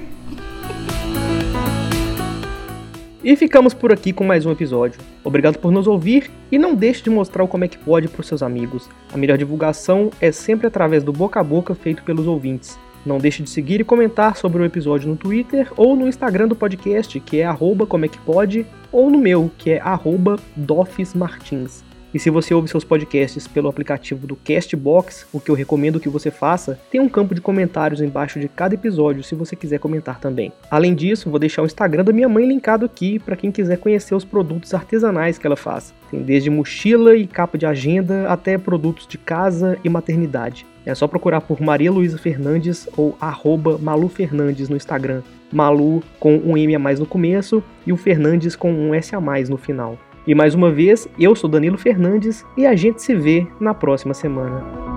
E 3.23 3.35
ficamos 3.35 3.73
por 3.73 3.91
aqui 3.91 4.13
com 4.13 4.23
mais 4.23 4.45
um 4.45 4.51
episódio. 4.51 5.01
Obrigado 5.23 5.57
por 5.57 5.71
nos 5.71 5.87
ouvir 5.87 6.29
e 6.51 6.59
não 6.59 6.75
deixe 6.75 7.01
de 7.01 7.09
mostrar 7.09 7.43
o 7.43 7.47
como 7.47 7.65
é 7.65 7.67
que 7.67 7.79
pode 7.79 8.07
para 8.07 8.21
os 8.21 8.27
seus 8.27 8.43
amigos. 8.43 8.87
A 9.11 9.17
melhor 9.17 9.39
divulgação 9.39 10.11
é 10.21 10.31
sempre 10.31 10.67
através 10.67 11.03
do 11.03 11.11
boca 11.11 11.39
a 11.39 11.43
boca 11.43 11.73
feito 11.73 12.03
pelos 12.03 12.27
ouvintes. 12.27 12.77
Não 13.03 13.17
deixe 13.17 13.41
de 13.41 13.49
seguir 13.49 13.81
e 13.81 13.83
comentar 13.83 14.37
sobre 14.37 14.61
o 14.61 14.65
episódio 14.65 15.09
no 15.09 15.17
Twitter 15.17 15.71
ou 15.75 15.95
no 15.95 16.07
Instagram 16.07 16.47
do 16.47 16.55
podcast, 16.55 17.19
que 17.21 17.41
é 17.41 17.45
arroba 17.45 17.87
como 17.87 18.05
é 18.05 18.07
que 18.07 18.19
pode, 18.19 18.67
ou 18.91 19.09
no 19.09 19.17
meu, 19.17 19.49
que 19.57 19.71
é 19.71 19.81
arroba 19.81 20.37
dofismartins. 20.55 21.86
E 22.17 22.19
se 22.19 22.31
você 22.31 22.51
ouve 22.51 22.67
seus 22.67 22.83
podcasts 22.83 23.47
pelo 23.47 23.69
aplicativo 23.69 24.25
do 24.25 24.35
Castbox, 24.35 25.27
o 25.31 25.39
que 25.39 25.51
eu 25.51 25.55
recomendo 25.55 25.99
que 25.99 26.09
você 26.09 26.31
faça, 26.31 26.79
tem 26.89 26.99
um 26.99 27.07
campo 27.07 27.35
de 27.35 27.41
comentários 27.41 28.01
embaixo 28.01 28.39
de 28.39 28.47
cada 28.47 28.73
episódio 28.73 29.21
se 29.21 29.35
você 29.35 29.55
quiser 29.55 29.77
comentar 29.77 30.19
também. 30.19 30.51
Além 30.71 30.95
disso, 30.95 31.29
vou 31.29 31.37
deixar 31.37 31.61
o 31.61 31.67
Instagram 31.67 32.03
da 32.03 32.11
minha 32.11 32.27
mãe 32.27 32.43
linkado 32.43 32.83
aqui 32.83 33.19
para 33.19 33.35
quem 33.35 33.51
quiser 33.51 33.77
conhecer 33.77 34.15
os 34.15 34.25
produtos 34.25 34.73
artesanais 34.73 35.37
que 35.37 35.45
ela 35.45 35.55
faz. 35.55 35.93
Tem 36.09 36.23
desde 36.23 36.49
mochila 36.49 37.15
e 37.15 37.27
capa 37.27 37.55
de 37.55 37.67
agenda 37.67 38.27
até 38.27 38.57
produtos 38.57 39.05
de 39.05 39.19
casa 39.19 39.77
e 39.83 39.87
maternidade. 39.87 40.65
É 40.87 40.95
só 40.95 41.07
procurar 41.07 41.41
por 41.41 41.61
Maria 41.61 41.91
Luísa 41.91 42.17
Fernandes 42.17 42.89
ou 42.97 43.15
arroba 43.21 43.77
Malu 43.77 44.09
Fernandes 44.09 44.69
no 44.69 44.75
Instagram. 44.75 45.21
Malu 45.53 46.01
com 46.19 46.35
um 46.35 46.57
M 46.57 46.73
a 46.73 46.79
mais 46.79 46.99
no 46.99 47.05
começo 47.05 47.63
e 47.85 47.93
o 47.93 47.97
Fernandes 47.97 48.55
com 48.55 48.73
um 48.73 48.95
S 48.95 49.15
a 49.15 49.21
mais 49.21 49.49
no 49.49 49.57
final. 49.57 49.99
E 50.27 50.35
mais 50.35 50.53
uma 50.53 50.69
vez, 50.69 51.07
eu 51.17 51.33
sou 51.33 51.49
Danilo 51.49 51.77
Fernandes 51.77 52.45
e 52.57 52.65
a 52.65 52.75
gente 52.75 53.01
se 53.01 53.15
vê 53.15 53.47
na 53.61 53.73
próxima 53.73 54.13
semana. 54.13 54.96